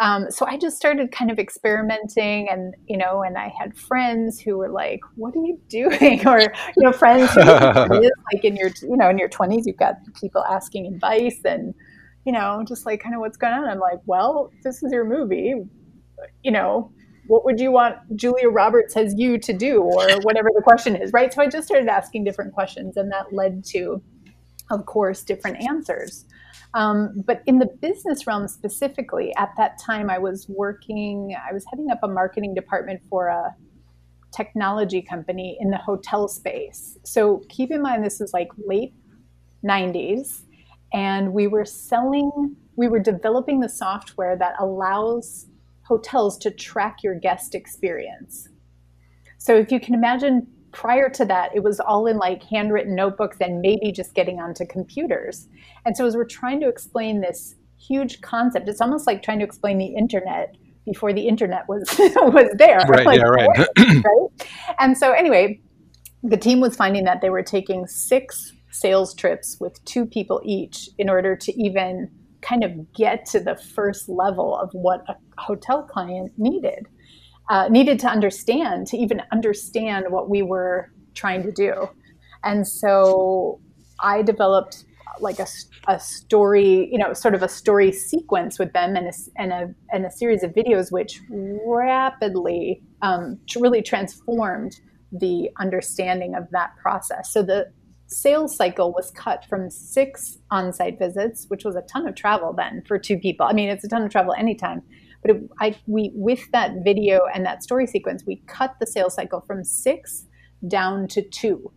um, 0.00 0.30
so 0.30 0.46
i 0.46 0.56
just 0.56 0.76
started 0.76 1.12
kind 1.12 1.30
of 1.30 1.38
experimenting 1.38 2.48
and 2.48 2.74
you 2.86 2.96
know 2.96 3.22
and 3.22 3.38
i 3.38 3.52
had 3.58 3.76
friends 3.76 4.40
who 4.40 4.58
were 4.58 4.68
like 4.68 5.00
what 5.16 5.34
are 5.36 5.44
you 5.44 5.60
doing? 5.68 6.26
Or 6.26 6.40
you 6.40 6.82
know 6.82 6.92
friends 6.92 7.30
who, 7.32 7.40
like 8.32 8.44
in 8.44 8.56
your 8.56 8.70
you 8.82 8.96
know 8.96 9.08
in 9.08 9.18
your 9.18 9.28
20s 9.28 9.62
you've 9.66 9.76
got 9.76 9.94
people 10.20 10.42
asking 10.44 10.86
advice 10.86 11.40
and 11.44 11.74
you 12.24 12.32
know 12.32 12.64
just 12.66 12.86
like 12.86 13.00
kind 13.02 13.14
of 13.14 13.20
what's 13.20 13.36
going 13.36 13.52
on. 13.52 13.64
I'm 13.64 13.78
like 13.78 14.00
well 14.06 14.50
this 14.64 14.82
is 14.82 14.92
your 14.92 15.04
movie. 15.04 15.54
You 16.42 16.50
know 16.50 16.92
what 17.30 17.44
would 17.44 17.60
you 17.60 17.70
want 17.70 17.96
Julia 18.16 18.48
Roberts 18.48 18.96
as 18.96 19.14
you 19.16 19.38
to 19.38 19.52
do, 19.52 19.80
or 19.80 20.18
whatever 20.22 20.48
the 20.52 20.62
question 20.62 20.96
is, 20.96 21.12
right? 21.12 21.32
So 21.32 21.40
I 21.40 21.46
just 21.46 21.68
started 21.68 21.88
asking 21.88 22.24
different 22.24 22.52
questions, 22.52 22.96
and 22.96 23.12
that 23.12 23.32
led 23.32 23.64
to 23.66 24.02
of 24.70 24.86
course, 24.86 25.22
different 25.22 25.62
answers. 25.68 26.24
Um, 26.74 27.22
but 27.26 27.42
in 27.46 27.58
the 27.58 27.66
business 27.66 28.26
realm 28.26 28.46
specifically, 28.46 29.34
at 29.36 29.50
that 29.56 29.78
time, 29.78 30.08
I 30.08 30.18
was 30.18 30.48
working, 30.48 31.36
I 31.48 31.52
was 31.52 31.64
heading 31.70 31.90
up 31.90 31.98
a 32.02 32.08
marketing 32.08 32.54
department 32.54 33.00
for 33.08 33.26
a 33.26 33.54
technology 34.34 35.02
company 35.02 35.58
in 35.60 35.70
the 35.70 35.76
hotel 35.76 36.28
space. 36.28 36.96
So 37.04 37.42
keep 37.48 37.72
in 37.72 37.82
mind, 37.82 38.04
this 38.04 38.20
is 38.20 38.32
like 38.32 38.48
late 38.66 38.94
90s, 39.64 40.42
and 40.92 41.32
we 41.32 41.48
were 41.48 41.64
selling, 41.64 42.56
we 42.76 42.86
were 42.86 43.00
developing 43.00 43.60
the 43.60 43.68
software 43.68 44.36
that 44.36 44.54
allows 44.60 45.46
hotels 45.82 46.38
to 46.38 46.50
track 46.52 46.98
your 47.02 47.16
guest 47.16 47.56
experience. 47.56 48.48
So 49.38 49.56
if 49.56 49.72
you 49.72 49.80
can 49.80 49.94
imagine 49.94 50.46
prior 50.72 51.08
to 51.10 51.24
that, 51.24 51.54
it 51.54 51.62
was 51.62 51.80
all 51.80 52.06
in 52.06 52.16
like 52.16 52.42
handwritten 52.44 52.94
notebooks 52.94 53.38
and 53.40 53.60
maybe 53.60 53.92
just 53.92 54.14
getting 54.14 54.40
onto 54.40 54.64
computers. 54.66 55.48
And 55.84 55.96
so, 55.96 56.06
as 56.06 56.16
we're 56.16 56.24
trying 56.24 56.60
to 56.60 56.68
explain 56.68 57.20
this 57.20 57.54
huge 57.80 58.20
concept. 58.20 58.68
It's 58.68 58.80
almost 58.80 59.06
like 59.06 59.22
trying 59.22 59.38
to 59.38 59.44
explain 59.44 59.78
the 59.78 59.86
internet 59.86 60.54
before 60.84 61.12
the 61.12 61.26
internet 61.26 61.68
was 61.68 61.82
was 61.98 62.50
there. 62.56 62.78
Right. 62.88 63.06
Like, 63.06 63.18
yeah. 63.18 63.24
Right. 63.24 63.68
right. 63.78 64.48
And 64.78 64.96
so 64.96 65.12
anyway, 65.12 65.60
the 66.22 66.36
team 66.36 66.60
was 66.60 66.76
finding 66.76 67.04
that 67.04 67.20
they 67.20 67.30
were 67.30 67.42
taking 67.42 67.86
six 67.86 68.52
sales 68.70 69.14
trips 69.14 69.56
with 69.60 69.82
two 69.84 70.06
people 70.06 70.40
each 70.44 70.88
in 70.98 71.08
order 71.08 71.34
to 71.34 71.60
even 71.60 72.10
kind 72.40 72.64
of 72.64 72.92
get 72.92 73.26
to 73.26 73.40
the 73.40 73.56
first 73.56 74.08
level 74.08 74.56
of 74.56 74.70
what 74.72 75.04
a 75.08 75.14
hotel 75.38 75.82
client 75.82 76.32
needed 76.38 76.86
uh, 77.50 77.68
needed 77.68 77.98
to 77.98 78.06
understand 78.06 78.86
to 78.86 78.96
even 78.96 79.20
understand 79.32 80.06
what 80.08 80.30
we 80.30 80.40
were 80.40 80.90
trying 81.14 81.42
to 81.42 81.52
do 81.52 81.88
and 82.44 82.66
so 82.66 83.60
i 84.00 84.22
developed 84.22 84.84
like 85.20 85.38
a, 85.38 85.46
a 85.88 85.98
story 86.00 86.88
you 86.90 86.98
know 86.98 87.12
sort 87.12 87.34
of 87.34 87.42
a 87.42 87.48
story 87.48 87.92
sequence 87.92 88.58
with 88.58 88.72
them 88.72 88.96
and 88.96 89.08
a, 89.08 89.12
and 89.36 89.52
a, 89.52 89.74
and 89.92 90.06
a 90.06 90.10
series 90.10 90.42
of 90.42 90.52
videos 90.52 90.90
which 90.90 91.20
rapidly 91.28 92.80
um, 93.02 93.38
really 93.58 93.82
transformed 93.82 94.80
the 95.12 95.50
understanding 95.58 96.34
of 96.34 96.48
that 96.52 96.70
process 96.80 97.30
so 97.32 97.42
the 97.42 97.66
sales 98.10 98.56
cycle 98.56 98.92
was 98.92 99.10
cut 99.12 99.44
from 99.48 99.70
six 99.70 100.38
on-site 100.50 100.98
visits, 100.98 101.46
which 101.48 101.64
was 101.64 101.76
a 101.76 101.82
ton 101.82 102.08
of 102.08 102.14
travel 102.16 102.52
then 102.52 102.82
for 102.86 102.98
two 102.98 103.16
people. 103.16 103.46
I 103.46 103.52
mean, 103.52 103.68
it's 103.68 103.84
a 103.84 103.88
ton 103.88 104.02
of 104.02 104.10
travel 104.10 104.34
anytime. 104.36 104.82
But 105.22 105.30
it, 105.32 105.42
I, 105.60 105.76
we, 105.86 106.12
with 106.14 106.50
that 106.52 106.76
video 106.82 107.20
and 107.32 107.44
that 107.44 107.62
story 107.62 107.86
sequence, 107.86 108.24
we 108.26 108.42
cut 108.46 108.76
the 108.80 108.86
sales 108.86 109.14
cycle 109.14 109.42
from 109.46 109.64
six 109.64 110.26
down 110.66 111.08
to 111.08 111.22
two 111.22 111.72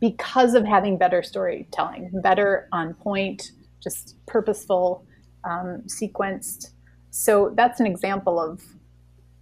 because 0.00 0.54
of 0.54 0.64
having 0.64 0.98
better 0.98 1.22
storytelling, 1.22 2.10
better 2.22 2.68
on 2.72 2.94
point, 2.94 3.52
just 3.82 4.16
purposeful, 4.26 5.06
um, 5.44 5.82
sequenced. 5.86 6.72
So 7.10 7.52
that's 7.56 7.78
an 7.80 7.86
example 7.86 8.40
of 8.40 8.62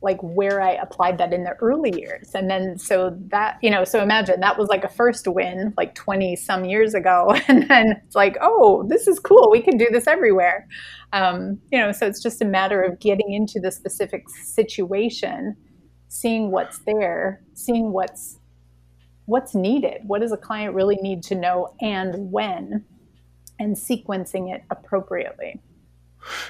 like 0.03 0.19
where 0.23 0.63
I 0.63 0.73
applied 0.73 1.19
that 1.19 1.33
in 1.33 1.45
the 1.45 1.53
early 1.61 1.93
years. 1.99 2.31
And 2.35 2.51
then 2.51 2.79
so 2.79 3.17
that, 3.29 3.59
you 3.61 3.71
know, 3.71 3.85
so 3.85 4.03
imagine 4.03 4.41
that 4.41 4.59
was 4.59 4.69
like 4.69 4.83
a 4.83 4.89
first 4.89 5.29
win 5.29 5.75
like 5.77 5.95
20 5.95 6.37
some 6.37 6.65
years 6.65 6.95
ago. 6.95 7.37
And 7.49 7.69
then 7.69 8.01
it's 8.07 8.15
like, 8.15 8.37
oh, 8.41 8.87
this 8.89 9.09
is 9.09 9.19
cool. 9.19 9.51
We 9.51 9.61
can 9.61 9.77
do 9.77 9.89
this 9.91 10.07
everywhere. 10.07 10.67
Um, 11.13 11.61
you 11.73 11.79
know, 11.79 11.93
so 11.93 12.07
it's 12.07 12.23
just 12.23 12.41
a 12.41 12.45
matter 12.45 12.81
of 12.81 13.01
getting 13.01 13.33
into 13.33 13.59
the 13.61 13.73
specific 13.73 14.29
situation, 14.29 15.57
seeing 16.09 16.51
what's 16.51 16.79
there, 16.87 17.43
seeing 17.55 17.93
what's 17.93 18.39
what's 19.27 19.55
needed. 19.55 20.03
What 20.07 20.21
does 20.21 20.33
a 20.33 20.37
client 20.37 20.75
really 20.75 20.97
need 20.97 21.23
to 21.25 21.35
know 21.35 21.75
and 21.81 22.33
when 22.33 22.85
and 23.61 23.77
sequencing 23.77 24.53
it 24.53 24.65
appropriately. 24.71 25.61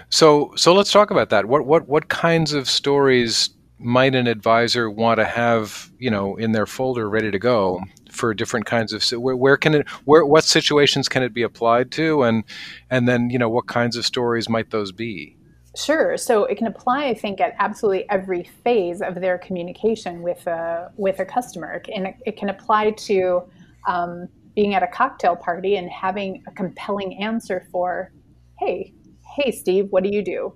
So, 0.09 0.53
so 0.57 0.75
let's 0.75 0.93
talk 0.93 1.11
about 1.11 1.31
that. 1.31 1.47
What 1.47 1.67
what 1.67 1.89
what 1.89 2.09
kinds 2.09 2.53
of 2.53 2.69
stories 2.69 3.51
might 3.79 4.15
an 4.15 4.27
advisor 4.27 4.91
want 4.91 5.19
to 5.19 5.25
have, 5.25 5.91
you 5.99 6.11
know, 6.11 6.37
in 6.37 6.53
their 6.53 6.67
folder 6.67 7.09
ready 7.09 7.31
to 7.31 7.39
go 7.39 7.81
for 8.11 8.35
different 8.35 8.67
kinds 8.67 8.93
of 8.93 9.03
where, 9.19 9.37
where 9.37 9.57
can 9.57 9.75
it 9.75 9.89
where 10.05 10.25
what 10.27 10.45
situations 10.45 11.09
can 11.09 11.23
it 11.23 11.33
be 11.33 11.43
applied 11.43 11.91
to 11.93 12.23
and 12.23 12.45
and 12.91 13.09
then, 13.09 13.31
you 13.31 13.39
know, 13.39 13.49
what 13.49 13.67
kinds 13.67 13.97
of 13.97 14.05
stories 14.05 14.49
might 14.49 14.71
those 14.71 14.93
be? 14.93 15.37
Sure. 15.77 16.17
So 16.17 16.45
it 16.45 16.59
can 16.59 16.67
apply, 16.67 17.07
I 17.07 17.15
think, 17.15 17.41
at 17.41 17.55
absolutely 17.59 18.09
every 18.11 18.51
phase 18.65 19.01
of 19.01 19.15
their 19.21 19.39
communication 19.39 20.23
with 20.23 20.47
a 20.47 20.91
with 20.97 21.21
a 21.21 21.25
customer, 21.25 21.83
and 21.95 22.09
it, 22.27 22.37
can 22.37 22.49
apply 22.49 22.91
to 22.91 23.43
um, 23.87 24.29
being 24.57 24.75
at 24.75 24.83
a 24.83 24.89
cocktail 24.89 25.37
party 25.37 25.77
and 25.77 25.89
having 25.89 26.43
a 26.49 26.51
compelling 26.51 27.23
answer 27.23 27.69
for, 27.71 28.13
"Hey, 28.59 28.93
hey 29.37 29.51
steve 29.51 29.87
what 29.91 30.03
do 30.03 30.11
you 30.11 30.23
do? 30.23 30.53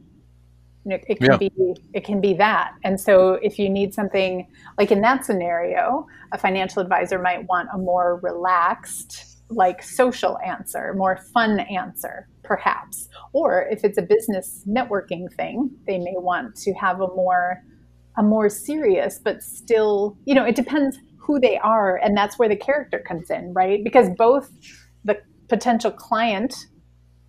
It, 0.86 1.04
it 1.08 1.18
can 1.18 1.32
yeah. 1.32 1.36
be 1.38 1.50
it 1.94 2.04
can 2.04 2.20
be 2.20 2.34
that. 2.34 2.74
And 2.84 3.00
so 3.00 3.34
if 3.42 3.58
you 3.58 3.70
need 3.70 3.94
something 3.94 4.46
like 4.78 4.90
in 4.90 5.00
that 5.00 5.24
scenario 5.24 6.06
a 6.32 6.38
financial 6.38 6.82
advisor 6.82 7.18
might 7.18 7.46
want 7.48 7.68
a 7.72 7.78
more 7.78 8.20
relaxed 8.22 9.40
like 9.50 9.82
social 9.82 10.38
answer 10.44 10.94
more 10.94 11.16
fun 11.32 11.60
answer 11.60 12.28
perhaps. 12.42 13.08
Or 13.32 13.66
if 13.70 13.84
it's 13.84 13.96
a 13.96 14.02
business 14.02 14.62
networking 14.68 15.32
thing 15.32 15.70
they 15.86 15.98
may 15.98 16.14
want 16.16 16.54
to 16.56 16.74
have 16.74 17.00
a 17.00 17.08
more 17.08 17.62
a 18.16 18.22
more 18.22 18.48
serious 18.48 19.18
but 19.18 19.42
still 19.42 20.16
you 20.26 20.34
know 20.34 20.44
it 20.44 20.54
depends 20.54 20.98
who 21.16 21.40
they 21.40 21.56
are 21.58 21.96
and 21.96 22.14
that's 22.14 22.38
where 22.38 22.48
the 22.48 22.56
character 22.56 22.98
comes 22.98 23.30
in 23.30 23.54
right? 23.54 23.82
Because 23.82 24.10
both 24.18 24.50
the 25.04 25.18
potential 25.48 25.90
client 25.90 26.66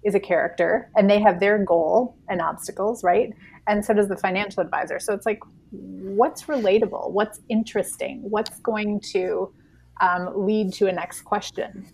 is 0.05 0.15
a 0.15 0.19
character 0.19 0.89
and 0.95 1.09
they 1.09 1.19
have 1.19 1.39
their 1.39 1.57
goal 1.57 2.15
and 2.29 2.41
obstacles, 2.41 3.03
right? 3.03 3.33
And 3.67 3.83
so 3.83 3.93
does 3.93 4.07
the 4.07 4.15
financial 4.15 4.61
advisor. 4.61 4.99
So 4.99 5.13
it's 5.13 5.25
like, 5.25 5.39
what's 5.71 6.43
relatable? 6.43 7.11
What's 7.11 7.41
interesting? 7.49 8.19
What's 8.21 8.59
going 8.59 9.01
to 9.11 9.51
um, 9.99 10.45
lead 10.45 10.71
to 10.73 10.87
a 10.87 10.91
next 10.91 11.21
question? 11.21 11.87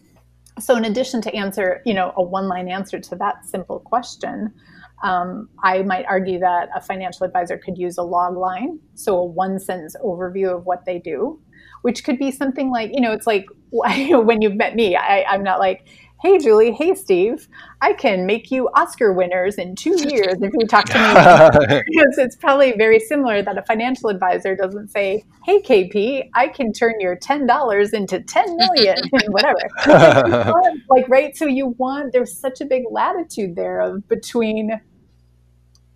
So, 0.60 0.76
in 0.76 0.84
addition 0.84 1.22
to 1.22 1.34
answer, 1.34 1.82
you 1.86 1.94
know, 1.94 2.12
a 2.18 2.22
one 2.22 2.50
line 2.50 2.68
answer 2.68 3.00
to 3.00 3.16
that 3.16 3.46
simple 3.46 3.80
question, 3.80 4.54
um, 5.02 5.48
I 5.64 5.82
might 5.84 6.06
argue 6.08 6.40
that 6.40 6.70
a 6.76 6.82
financial 6.82 7.26
advisor 7.26 7.58
could 7.58 7.78
use 7.78 7.98
a 7.98 8.04
log 8.04 8.36
line, 8.36 8.80
so 8.94 9.18
a 9.18 9.26
one 9.26 9.60
sentence 9.60 9.96
overview 10.04 10.56
of 10.56 10.66
what 10.66 10.86
they 10.86 11.00
do, 11.00 11.40
which 11.84 12.04
could 12.04 12.20
be 12.20 12.32
something 12.32 12.70
like, 12.70 12.92
you 12.94 13.00
know, 13.00 13.14
it's 13.14 13.26
like 13.26 13.46
when 13.72 14.42
you've 14.42 14.56
met 14.56 14.76
me, 14.76 14.98
I, 14.98 15.24
I'm 15.24 15.42
not 15.42 15.60
like, 15.60 15.88
hey 16.22 16.38
Julie, 16.38 16.72
hey 16.72 16.94
Steve, 16.94 17.48
I 17.82 17.94
can 17.94 18.28
make 18.28 18.52
you 18.52 18.70
Oscar 18.76 19.12
winners 19.12 19.56
in 19.56 19.76
two 19.76 19.96
years 20.08 20.36
if 20.40 20.54
you 20.58 20.68
talk 20.68 20.86
to 20.86 20.98
me. 20.98 21.82
because 21.88 22.18
it's 22.20 22.36
probably 22.36 22.74
very 22.74 23.00
similar 23.00 23.42
that 23.42 23.58
a 23.58 23.64
financial 23.64 24.10
advisor 24.10 24.56
doesn't 24.56 24.90
say, 24.90 25.26
hey 25.46 25.62
KP, 25.62 26.30
I 26.36 26.48
can 26.48 26.74
turn 26.74 26.94
your 27.00 27.16
ten 27.16 27.48
dollars 27.48 27.94
into 27.94 28.22
ten 28.22 28.56
million 28.56 28.98
whatever. 29.30 29.60
like 30.90 31.10
right, 31.10 31.36
so 31.36 31.46
you 31.46 31.70
want 31.80 32.14
there's 32.14 32.38
such 32.38 32.62
a 32.62 32.66
big 32.66 32.84
latitude 32.92 33.56
there 33.56 33.82
of 33.82 34.08
between 34.08 34.80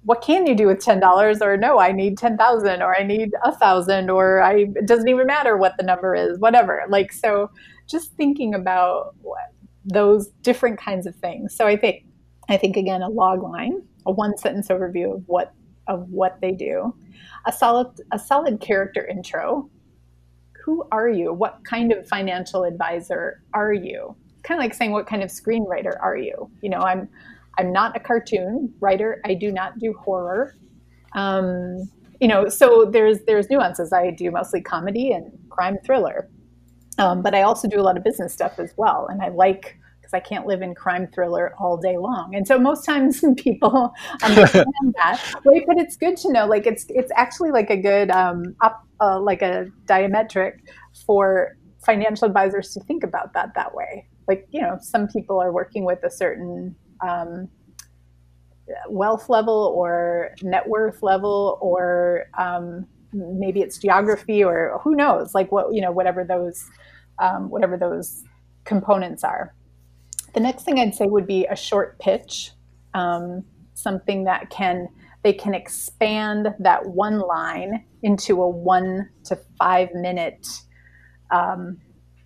what 0.03 0.21
can 0.21 0.47
you 0.47 0.55
do 0.55 0.67
with 0.67 0.79
ten 0.79 0.99
dollars 0.99 1.41
or 1.41 1.57
no 1.57 1.79
i 1.79 1.91
need 1.91 2.15
ten 2.15 2.37
thousand 2.37 2.83
or 2.83 2.95
i 2.95 3.01
need 3.01 3.31
a 3.43 3.51
thousand 3.51 4.11
or 4.11 4.39
i 4.39 4.57
it 4.75 4.85
doesn't 4.85 5.07
even 5.07 5.25
matter 5.25 5.57
what 5.57 5.73
the 5.77 5.83
number 5.83 6.13
is 6.13 6.37
whatever 6.37 6.83
like 6.89 7.11
so 7.11 7.49
just 7.87 8.13
thinking 8.13 8.53
about 8.53 9.15
what 9.23 9.54
those 9.85 10.27
different 10.41 10.79
kinds 10.79 11.05
of 11.05 11.15
things. 11.15 11.55
So 11.55 11.67
I 11.67 11.77
think 11.77 12.05
I 12.49 12.57
think 12.57 12.77
again 12.77 13.01
a 13.01 13.09
log 13.09 13.41
line, 13.43 13.81
a 14.05 14.11
one 14.11 14.37
sentence 14.37 14.67
overview 14.67 15.15
of 15.15 15.23
what 15.27 15.53
of 15.87 16.09
what 16.09 16.39
they 16.41 16.51
do, 16.51 16.95
a 17.45 17.51
solid 17.51 17.87
a 18.11 18.19
solid 18.19 18.59
character 18.59 19.05
intro. 19.05 19.69
Who 20.63 20.87
are 20.91 21.07
you? 21.07 21.31
What 21.31 21.59
kind 21.63 21.91
of 21.91 22.07
financial 22.07 22.63
advisor 22.63 23.43
are 23.53 23.73
you? 23.73 24.15
Kind 24.41 24.59
of 24.59 24.63
like 24.63 24.73
saying 24.73 24.91
what 24.91 25.05
kind 25.05 25.21
of 25.21 25.29
screenwriter 25.29 25.93
are 26.01 26.17
you? 26.17 26.49
You 26.61 26.69
know, 26.71 26.79
I'm 26.79 27.07
I'm 27.57 27.71
not 27.71 27.95
a 27.95 27.99
cartoon 27.99 28.73
writer. 28.79 29.21
I 29.25 29.35
do 29.35 29.51
not 29.51 29.77
do 29.79 29.93
horror. 29.93 30.55
Um, 31.13 31.89
you 32.19 32.27
know, 32.27 32.49
so 32.49 32.85
there's 32.85 33.19
there's 33.27 33.49
nuances. 33.49 33.93
I 33.93 34.11
do 34.11 34.31
mostly 34.31 34.61
comedy 34.61 35.11
and 35.11 35.31
crime 35.49 35.77
thriller. 35.85 36.29
Um, 36.97 37.21
but 37.21 37.35
I 37.35 37.41
also 37.41 37.67
do 37.67 37.79
a 37.79 37.83
lot 37.83 37.97
of 37.97 38.03
business 38.03 38.33
stuff 38.33 38.59
as 38.59 38.73
well. 38.77 39.07
And 39.09 39.21
I 39.21 39.29
like, 39.29 39.77
because 39.99 40.13
I 40.13 40.19
can't 40.19 40.45
live 40.45 40.61
in 40.61 40.75
crime 40.75 41.07
thriller 41.07 41.53
all 41.59 41.77
day 41.77 41.97
long. 41.97 42.35
And 42.35 42.47
so 42.47 42.59
most 42.59 42.85
times 42.85 43.23
people 43.37 43.93
understand 44.21 44.67
that. 44.95 45.21
Right, 45.43 45.63
but 45.67 45.77
it's 45.77 45.97
good 45.97 46.17
to 46.17 46.31
know, 46.31 46.45
like 46.45 46.67
it's 46.67 46.85
it's 46.89 47.11
actually 47.15 47.51
like 47.51 47.69
a 47.69 47.77
good 47.77 48.11
um, 48.11 48.55
up, 48.61 48.85
uh, 49.01 49.19
like 49.19 49.41
a 49.41 49.67
diametric 49.85 50.59
for 51.05 51.57
financial 51.85 52.25
advisors 52.25 52.73
to 52.73 52.79
think 52.81 53.03
about 53.03 53.33
that 53.33 53.53
that 53.55 53.73
way. 53.73 54.07
Like 54.27 54.47
you 54.51 54.61
know, 54.61 54.77
some 54.81 55.07
people 55.07 55.41
are 55.41 55.51
working 55.51 55.85
with 55.85 56.03
a 56.03 56.11
certain 56.11 56.75
um, 57.01 57.49
wealth 58.89 59.29
level 59.29 59.73
or 59.75 60.31
net 60.41 60.67
worth 60.67 61.03
level 61.03 61.57
or 61.61 62.25
um, 62.37 62.87
maybe 63.15 63.61
it's 63.61 63.77
geography 63.77 64.43
or 64.43 64.79
who 64.83 64.95
knows 64.95 65.33
like 65.33 65.51
what 65.51 65.73
you 65.73 65.81
know 65.81 65.91
whatever 65.91 66.23
those 66.23 66.69
um, 67.19 67.49
whatever 67.49 67.77
those 67.77 68.23
components 68.65 69.23
are. 69.23 69.53
The 70.33 70.39
next 70.41 70.63
thing 70.63 70.79
i'd 70.79 70.93
say 70.93 71.05
would 71.05 71.27
be 71.27 71.45
a 71.45 71.55
short 71.55 71.97
pitch 71.99 72.51
um, 72.93 73.43
something 73.73 74.23
that 74.25 74.49
can 74.49 74.87
they 75.23 75.33
can 75.33 75.53
expand 75.53 76.53
that 76.59 76.85
one 76.85 77.19
line 77.19 77.83
into 78.03 78.41
a 78.41 78.49
one 78.49 79.09
to 79.25 79.37
five 79.57 79.89
minute 79.93 80.47
um, 81.31 81.77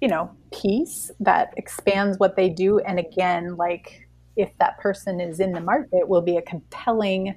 you 0.01 0.07
know 0.07 0.31
piece 0.51 1.11
that 1.19 1.53
expands 1.57 2.17
what 2.17 2.35
they 2.35 2.49
do. 2.49 2.79
And 2.79 2.99
again 2.99 3.55
like 3.55 4.07
if 4.35 4.57
that 4.59 4.77
person 4.79 5.19
is 5.19 5.39
in 5.39 5.51
the 5.51 5.61
market 5.61 6.07
will 6.07 6.21
be 6.21 6.37
a 6.37 6.41
compelling 6.41 7.35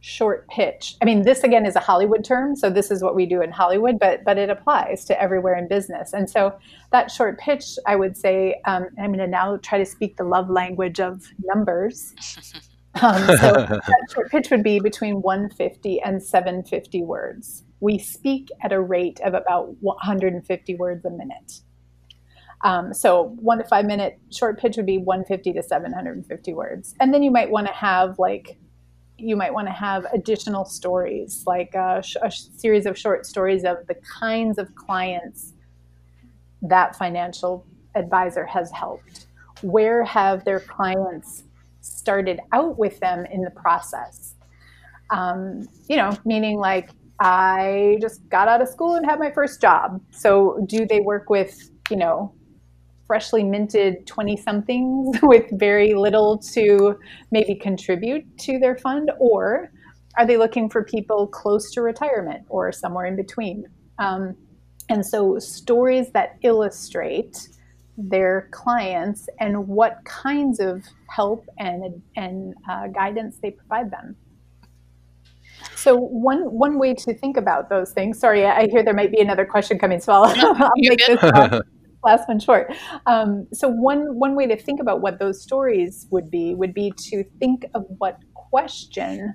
short 0.00 0.48
pitch. 0.48 0.96
I 1.00 1.04
mean, 1.04 1.22
this 1.22 1.44
again 1.44 1.66
is 1.66 1.76
a 1.76 1.80
Hollywood 1.80 2.24
term, 2.24 2.56
so 2.56 2.70
this 2.70 2.90
is 2.90 3.02
what 3.02 3.14
we 3.14 3.26
do 3.26 3.42
in 3.42 3.50
Hollywood, 3.50 3.98
but 3.98 4.24
but 4.24 4.38
it 4.38 4.50
applies 4.50 5.04
to 5.06 5.22
everywhere 5.22 5.54
in 5.54 5.68
business. 5.68 6.12
And 6.12 6.28
so 6.28 6.58
that 6.90 7.10
short 7.10 7.38
pitch, 7.38 7.78
I 7.86 7.96
would 7.96 8.16
say, 8.16 8.60
um, 8.66 8.86
I'm 8.98 9.12
going 9.12 9.18
to 9.18 9.26
now 9.26 9.58
try 9.58 9.78
to 9.78 9.86
speak 9.86 10.16
the 10.16 10.24
love 10.24 10.48
language 10.50 11.00
of 11.00 11.26
numbers. 11.44 12.14
Um, 13.02 13.24
so 13.24 13.52
that 13.52 14.08
short 14.12 14.32
pitch 14.32 14.50
would 14.50 14.64
be 14.64 14.80
between 14.80 15.22
150 15.22 16.02
and 16.02 16.20
750 16.20 17.02
words. 17.04 17.62
We 17.78 17.98
speak 17.98 18.48
at 18.62 18.72
a 18.72 18.80
rate 18.80 19.20
of 19.20 19.34
about 19.34 19.76
150 19.80 20.74
words 20.74 21.04
a 21.04 21.10
minute. 21.10 21.60
Um, 22.62 22.92
so 22.92 23.36
one 23.40 23.58
to 23.58 23.64
five 23.64 23.86
minute 23.86 24.18
short 24.30 24.58
pitch 24.58 24.76
would 24.76 24.86
be 24.86 24.98
150 24.98 25.52
to 25.52 25.62
750 25.62 26.52
words. 26.52 26.94
And 27.00 27.14
then 27.14 27.22
you 27.22 27.30
might 27.30 27.50
want 27.50 27.68
to 27.68 27.72
have 27.72 28.18
like, 28.18 28.58
you 29.20 29.36
might 29.36 29.52
want 29.52 29.68
to 29.68 29.72
have 29.72 30.06
additional 30.12 30.64
stories, 30.64 31.44
like 31.46 31.74
a, 31.74 32.02
a 32.22 32.30
series 32.30 32.86
of 32.86 32.98
short 32.98 33.26
stories 33.26 33.64
of 33.64 33.86
the 33.86 33.96
kinds 34.20 34.58
of 34.58 34.74
clients 34.74 35.54
that 36.62 36.96
financial 36.96 37.66
advisor 37.94 38.44
has 38.44 38.70
helped. 38.70 39.26
Where 39.62 40.04
have 40.04 40.44
their 40.44 40.60
clients 40.60 41.44
started 41.80 42.40
out 42.52 42.78
with 42.78 42.98
them 43.00 43.26
in 43.30 43.42
the 43.42 43.50
process? 43.50 44.34
Um, 45.10 45.68
you 45.88 45.96
know, 45.96 46.16
meaning 46.24 46.58
like 46.58 46.90
I 47.18 47.98
just 48.00 48.26
got 48.28 48.48
out 48.48 48.62
of 48.62 48.68
school 48.68 48.94
and 48.94 49.04
had 49.04 49.18
my 49.18 49.30
first 49.30 49.60
job. 49.60 50.00
So 50.10 50.64
do 50.66 50.86
they 50.86 51.00
work 51.00 51.28
with, 51.28 51.70
you 51.90 51.96
know, 51.96 52.32
freshly 53.10 53.42
minted 53.42 54.06
20 54.06 54.36
somethings 54.36 55.18
with 55.24 55.46
very 55.58 55.94
little 55.94 56.38
to 56.38 56.96
maybe 57.32 57.56
contribute 57.56 58.24
to 58.38 58.60
their 58.60 58.76
fund? 58.76 59.10
Or 59.18 59.72
are 60.16 60.24
they 60.24 60.36
looking 60.36 60.70
for 60.70 60.84
people 60.84 61.26
close 61.26 61.72
to 61.72 61.82
retirement 61.82 62.46
or 62.48 62.70
somewhere 62.70 63.06
in 63.06 63.16
between? 63.16 63.64
Um, 63.98 64.36
and 64.88 65.04
so, 65.04 65.40
stories 65.40 66.12
that 66.12 66.36
illustrate 66.42 67.48
their 67.98 68.48
clients 68.52 69.28
and 69.40 69.66
what 69.66 69.98
kinds 70.04 70.60
of 70.60 70.84
help 71.08 71.44
and, 71.58 72.00
and 72.14 72.54
uh, 72.70 72.86
guidance 72.86 73.38
they 73.42 73.50
provide 73.50 73.90
them. 73.90 74.14
So 75.74 75.96
one 75.96 76.42
one 76.52 76.78
way 76.78 76.94
to 76.94 77.12
think 77.12 77.36
about 77.36 77.68
those 77.70 77.90
things. 77.90 78.20
Sorry, 78.20 78.46
I 78.46 78.68
hear 78.68 78.84
there 78.84 78.94
might 78.94 79.10
be 79.10 79.20
another 79.20 79.44
question 79.44 79.78
coming, 79.80 80.00
so 80.00 80.12
I'll, 80.12 80.24
I'll 80.62 80.70
make 80.76 81.00
this 81.06 81.60
last 82.02 82.28
one 82.28 82.40
short. 82.40 82.72
Um, 83.06 83.46
so 83.52 83.68
one 83.68 84.18
one 84.18 84.34
way 84.34 84.46
to 84.46 84.56
think 84.56 84.80
about 84.80 85.00
what 85.00 85.18
those 85.18 85.42
stories 85.42 86.06
would 86.10 86.30
be 86.30 86.54
would 86.54 86.74
be 86.74 86.92
to 87.08 87.24
think 87.38 87.64
of 87.74 87.84
what 87.98 88.18
question 88.34 89.34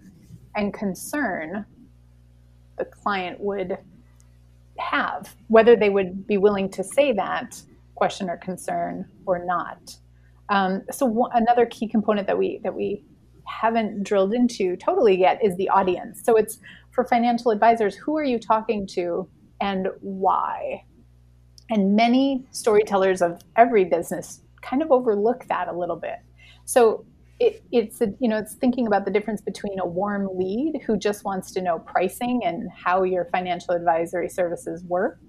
and 0.56 0.74
concern 0.74 1.66
the 2.78 2.86
client 2.86 3.40
would 3.40 3.78
have, 4.78 5.36
whether 5.48 5.76
they 5.76 5.90
would 5.90 6.28
be 6.28 6.38
willing 6.38 6.70
to 6.70 6.84
say 6.84 7.14
that 7.14 7.62
question 7.96 8.30
or 8.30 8.38
concern 8.38 9.10
or 9.26 9.46
not. 9.46 9.96
Um, 10.50 10.84
so 10.92 11.30
another 11.34 11.66
key 11.66 11.88
component 11.88 12.28
that 12.28 12.38
we 12.38 12.60
that 12.64 12.76
we 12.76 13.04
haven't 13.46 14.04
drilled 14.04 14.34
into 14.34 14.76
totally 14.78 15.18
yet 15.18 15.44
is 15.44 15.56
the 15.58 15.70
audience. 15.70 16.22
So 16.24 16.36
it's 16.36 16.60
for 16.92 17.04
financial 17.04 17.52
advisors, 17.52 17.96
who 17.96 18.18
are 18.18 18.24
you 18.24 18.40
talking 18.40 18.88
to 18.88 19.28
and 19.62 19.88
why? 20.02 20.84
And 21.70 21.96
many 21.96 22.46
storytellers 22.52 23.22
of 23.22 23.42
every 23.56 23.86
business 23.86 24.42
kind 24.62 24.82
of 24.82 24.92
overlook 24.92 25.46
that 25.48 25.68
a 25.68 25.78
little 25.78 25.96
bit. 25.96 26.20
So 26.66 27.06
it, 27.40 27.64
it's 27.72 28.02
a, 28.02 28.14
you 28.20 28.30
know 28.30 28.38
it's 28.38 28.56
thinking 28.56 28.88
about 28.88 29.06
the 29.06 29.12
difference 29.12 29.42
between 29.42 29.80
a 29.80 29.86
warm 29.86 30.30
lead 30.38 30.82
who 30.86 30.98
just 30.98 31.26
wants 31.26 31.52
to 31.52 31.62
know 31.62 31.80
pricing 31.80 32.42
and 32.46 32.70
how 32.72 33.04
your 33.04 33.26
financial 33.26 33.74
advisory 33.74 34.30
services 34.30 34.84
work 34.86 35.20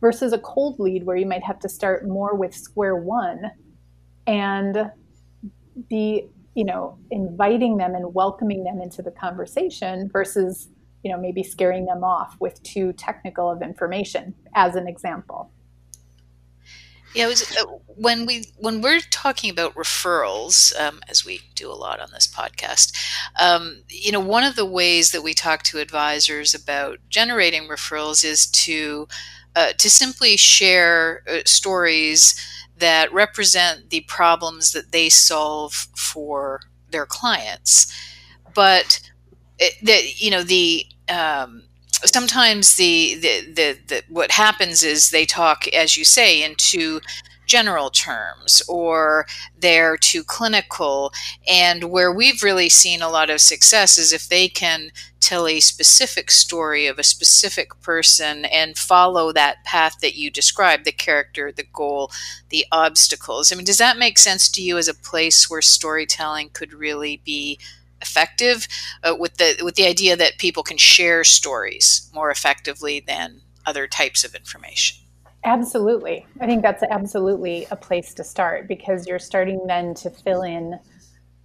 versus 0.00 0.32
a 0.32 0.38
cold 0.38 0.78
lead 0.78 1.04
where 1.04 1.16
you 1.16 1.26
might 1.26 1.42
have 1.42 1.58
to 1.60 1.68
start 1.68 2.06
more 2.06 2.34
with 2.34 2.54
square 2.54 2.96
one 2.96 3.50
and 4.26 4.90
be 5.88 6.28
you 6.54 6.64
know 6.64 6.96
inviting 7.10 7.76
them 7.78 7.94
and 7.94 8.14
welcoming 8.14 8.62
them 8.62 8.80
into 8.80 9.02
the 9.02 9.10
conversation 9.10 10.08
versus 10.12 10.68
you 11.02 11.10
know 11.10 11.18
maybe 11.18 11.42
scaring 11.42 11.84
them 11.86 12.04
off 12.04 12.36
with 12.38 12.62
too 12.62 12.92
technical 12.92 13.50
of 13.50 13.60
information 13.60 14.34
as 14.54 14.76
an 14.76 14.86
example 14.86 15.50
yeah, 17.14 17.26
was, 17.26 17.42
uh, 17.56 17.64
when 17.86 18.24
we 18.24 18.44
when 18.56 18.80
we're 18.80 19.00
talking 19.10 19.50
about 19.50 19.74
referrals, 19.74 20.78
um, 20.80 21.00
as 21.08 21.24
we 21.24 21.40
do 21.54 21.70
a 21.70 21.74
lot 21.74 22.00
on 22.00 22.10
this 22.12 22.28
podcast, 22.28 22.96
um, 23.40 23.82
you 23.88 24.12
know, 24.12 24.20
one 24.20 24.44
of 24.44 24.54
the 24.56 24.64
ways 24.64 25.10
that 25.10 25.22
we 25.22 25.34
talk 25.34 25.62
to 25.64 25.78
advisors 25.78 26.54
about 26.54 26.98
generating 27.08 27.68
referrals 27.68 28.24
is 28.24 28.46
to 28.46 29.08
uh, 29.56 29.72
to 29.78 29.90
simply 29.90 30.36
share 30.36 31.22
uh, 31.28 31.40
stories 31.44 32.34
that 32.78 33.12
represent 33.12 33.90
the 33.90 34.00
problems 34.02 34.72
that 34.72 34.92
they 34.92 35.08
solve 35.08 35.88
for 35.96 36.60
their 36.90 37.06
clients, 37.06 37.92
but 38.54 39.00
it, 39.58 39.74
that 39.84 40.20
you 40.20 40.30
know 40.30 40.42
the 40.42 40.86
um, 41.08 41.64
sometimes 42.04 42.76
the, 42.76 43.14
the, 43.16 43.40
the, 43.52 43.78
the, 43.86 44.02
what 44.08 44.32
happens 44.32 44.82
is 44.82 45.10
they 45.10 45.26
talk, 45.26 45.68
as 45.68 45.96
you 45.96 46.04
say, 46.04 46.42
into 46.42 47.00
general 47.50 47.90
terms 47.90 48.62
or 48.68 49.26
they're 49.58 49.96
too 49.96 50.22
clinical. 50.22 51.12
And 51.48 51.90
where 51.90 52.12
we've 52.12 52.44
really 52.44 52.68
seen 52.68 53.02
a 53.02 53.08
lot 53.08 53.28
of 53.28 53.40
success 53.40 53.98
is 53.98 54.12
if 54.12 54.28
they 54.28 54.46
can 54.48 54.90
tell 55.18 55.48
a 55.48 55.58
specific 55.58 56.30
story 56.30 56.86
of 56.86 56.98
a 56.98 57.02
specific 57.02 57.78
person 57.82 58.44
and 58.44 58.78
follow 58.78 59.32
that 59.32 59.64
path 59.64 59.96
that 60.00 60.14
you 60.14 60.30
described 60.30 60.84
the 60.84 60.92
character, 60.92 61.50
the 61.50 61.66
goal, 61.72 62.12
the 62.50 62.64
obstacles. 62.70 63.52
I 63.52 63.56
mean, 63.56 63.66
does 63.66 63.78
that 63.78 63.98
make 63.98 64.18
sense 64.18 64.48
to 64.50 64.62
you 64.62 64.78
as 64.78 64.86
a 64.86 64.94
place 64.94 65.50
where 65.50 65.60
storytelling 65.60 66.50
could 66.52 66.72
really 66.72 67.20
be? 67.24 67.58
Effective 68.02 68.66
uh, 69.02 69.14
with 69.18 69.36
the 69.36 69.60
with 69.62 69.74
the 69.74 69.86
idea 69.86 70.16
that 70.16 70.38
people 70.38 70.62
can 70.62 70.76
share 70.76 71.24
stories 71.24 72.10
more 72.14 72.30
effectively 72.30 73.00
than 73.00 73.40
other 73.66 73.86
types 73.86 74.24
of 74.24 74.34
information. 74.34 74.96
Absolutely. 75.44 76.26
I 76.40 76.46
think 76.46 76.62
that's 76.62 76.82
absolutely 76.82 77.66
a 77.70 77.76
place 77.76 78.12
to 78.14 78.24
start 78.24 78.68
because 78.68 79.06
you're 79.06 79.18
starting 79.18 79.66
then 79.66 79.94
to 79.94 80.10
fill 80.10 80.42
in 80.42 80.78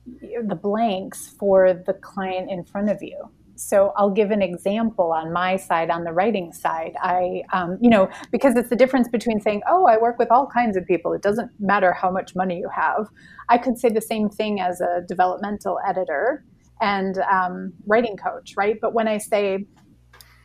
the 0.06 0.56
blanks 0.56 1.34
for 1.40 1.74
the 1.74 1.94
client 1.94 2.52
in 2.52 2.64
front 2.64 2.90
of 2.90 3.02
you. 3.02 3.30
So 3.56 3.94
I'll 3.96 4.12
give 4.12 4.32
an 4.32 4.42
example 4.42 5.12
on 5.14 5.32
my 5.32 5.56
side, 5.56 5.90
on 5.90 6.04
the 6.04 6.12
writing 6.12 6.52
side. 6.52 6.94
I, 7.02 7.44
um, 7.54 7.78
you 7.82 7.90
know, 7.90 8.10
because 8.32 8.56
it's 8.56 8.70
the 8.70 8.76
difference 8.76 9.08
between 9.08 9.40
saying, 9.40 9.62
"Oh, 9.68 9.86
I 9.86 9.98
work 9.98 10.20
with 10.20 10.30
all 10.32 10.48
kinds 10.48 10.76
of 10.76 10.86
people." 10.86 11.14
It 11.14 11.22
doesn't 11.22 11.52
matter 11.60 11.94
how 11.94 12.12
much 12.12 12.36
money 12.36 12.58
you 12.58 12.70
have. 12.70 13.10
I 13.50 13.58
could 13.58 13.78
say 13.78 13.90
the 13.90 14.02
same 14.02 14.30
thing 14.30 14.60
as 14.60 14.82
a 14.82 15.02
developmental 15.08 15.80
editor 15.88 16.44
and 16.82 17.18
um, 17.32 17.74
writing 17.86 18.18
coach, 18.18 18.54
right? 18.58 18.78
But 18.82 18.94
when 18.94 19.08
I 19.08 19.18
say, 19.18 19.66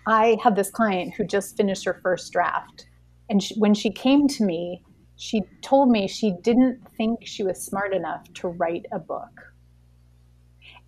I 0.06 0.38
have 0.42 0.54
this 0.54 0.70
client 0.70 1.14
who 1.16 1.24
just 1.24 1.56
finished 1.56 1.84
her 1.84 1.98
first 2.02 2.32
draft, 2.32 2.86
and 3.28 3.42
she, 3.42 3.54
when 3.58 3.74
she 3.74 3.90
came 3.90 4.28
to 4.28 4.44
me, 4.44 4.82
she 5.16 5.42
told 5.62 5.90
me 5.90 6.08
she 6.08 6.34
didn't 6.42 6.80
think 6.96 7.26
she 7.26 7.42
was 7.42 7.60
smart 7.60 7.92
enough 7.92 8.32
to 8.34 8.48
write 8.48 8.86
a 8.92 8.98
book 8.98 9.49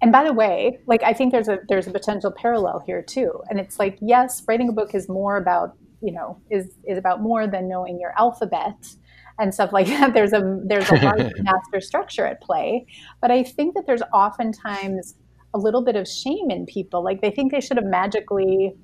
and 0.03 0.13
by 0.13 0.25
the 0.25 0.33
way 0.33 0.79
like 0.87 1.03
i 1.03 1.13
think 1.13 1.33
there's 1.33 1.49
a 1.49 1.59
there's 1.69 1.87
a 1.87 1.91
potential 1.91 2.31
parallel 2.31 2.83
here 2.85 3.01
too 3.01 3.33
and 3.49 3.59
it's 3.59 3.79
like 3.79 3.97
yes 4.01 4.43
writing 4.47 4.69
a 4.69 4.73
book 4.73 4.95
is 4.95 5.09
more 5.09 5.37
about 5.37 5.77
you 6.03 6.13
know 6.13 6.39
is 6.51 6.75
is 6.85 6.99
about 6.99 7.23
more 7.23 7.47
than 7.47 7.69
knowing 7.69 7.99
your 7.99 8.13
alphabet 8.19 8.95
and 9.39 9.55
stuff 9.55 9.73
like 9.73 9.87
that 9.99 10.13
there's 10.13 10.33
a 10.33 10.61
there's 10.67 10.91
a 10.91 10.97
large 10.97 11.33
master 11.39 11.81
structure 11.81 12.27
at 12.27 12.43
play 12.43 12.85
but 13.23 13.31
i 13.31 13.43
think 13.43 13.75
that 13.75 13.87
there's 13.87 14.03
oftentimes 14.13 15.15
a 15.55 15.59
little 15.59 15.83
bit 15.83 15.97
of 15.97 16.07
shame 16.09 16.51
in 16.51 16.67
people 16.67 17.03
like 17.03 17.23
they 17.23 17.31
think 17.31 17.53
they 17.53 17.61
should 17.61 17.77
have 17.77 17.87
magically 17.87 18.75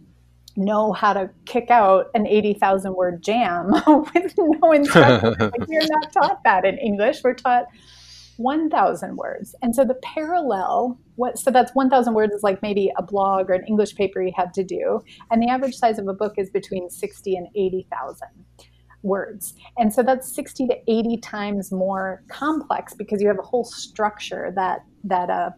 know 0.56 0.92
how 0.92 1.12
to 1.12 1.30
kick 1.46 1.70
out 1.70 2.06
an 2.14 2.26
80,000 2.26 2.94
word 2.94 3.22
jam 3.22 3.70
with 3.86 4.34
no 4.36 4.72
instruction. 4.72 5.36
like 5.38 5.68
we're 5.68 5.86
not 5.88 6.12
taught 6.12 6.42
that 6.44 6.64
in 6.64 6.76
English. 6.78 7.22
We're 7.22 7.34
taught 7.34 7.66
1,000 8.38 9.16
words. 9.16 9.54
And 9.62 9.74
so 9.74 9.84
the 9.84 9.94
parallel, 9.96 10.98
what, 11.16 11.38
so 11.38 11.50
that's 11.50 11.74
1,000 11.74 12.14
words 12.14 12.32
is 12.32 12.42
like 12.44 12.62
maybe 12.62 12.90
a 12.96 13.02
blog 13.02 13.50
or 13.50 13.54
an 13.54 13.64
English 13.66 13.96
paper 13.96 14.22
you 14.22 14.32
had 14.36 14.54
to 14.54 14.64
do. 14.64 15.00
And 15.30 15.42
the 15.42 15.48
average 15.48 15.74
size 15.74 15.98
of 15.98 16.06
a 16.06 16.14
book 16.14 16.34
is 16.38 16.48
between 16.48 16.88
60 16.88 17.36
and 17.36 17.48
80,000 17.56 18.28
words. 19.02 19.54
And 19.76 19.92
so 19.92 20.04
that's 20.04 20.32
60 20.34 20.68
to 20.68 20.76
80 20.86 21.16
times 21.18 21.72
more 21.72 22.22
complex 22.28 22.94
because 22.94 23.20
you 23.20 23.26
have 23.26 23.40
a 23.40 23.42
whole 23.42 23.64
structure 23.64 24.52
that, 24.54 24.84
that 25.04 25.30
a, 25.30 25.54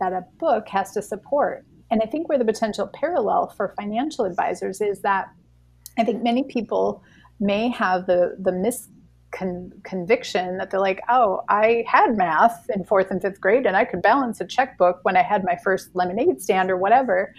that 0.00 0.14
a 0.14 0.24
book 0.38 0.68
has 0.68 0.92
to 0.92 1.02
support. 1.02 1.66
And 1.90 2.00
I 2.02 2.06
think 2.06 2.30
where 2.30 2.38
the 2.38 2.44
potential 2.46 2.90
parallel 2.94 3.48
for 3.56 3.74
financial 3.78 4.24
advisors 4.24 4.80
is 4.80 5.02
that 5.02 5.28
I 5.98 6.04
think 6.04 6.22
many 6.22 6.44
people 6.44 7.02
may 7.40 7.68
have 7.68 8.06
the, 8.06 8.36
the 8.38 8.52
mis 8.52 8.88
con- 9.36 9.72
conviction 9.84 10.58
that 10.58 10.70
they're 10.70 10.80
like, 10.80 11.00
oh, 11.08 11.42
I 11.48 11.84
had 11.86 12.16
math 12.16 12.66
in 12.74 12.84
fourth 12.84 13.10
and 13.10 13.20
fifth 13.20 13.40
grade 13.40 13.66
and 13.66 13.76
I 13.76 13.84
could 13.84 14.02
balance 14.02 14.40
a 14.40 14.46
checkbook 14.46 15.00
when 15.02 15.16
I 15.16 15.22
had 15.22 15.44
my 15.44 15.56
first 15.62 15.90
lemonade 15.94 16.40
stand 16.40 16.70
or 16.70 16.76
whatever. 16.76 17.34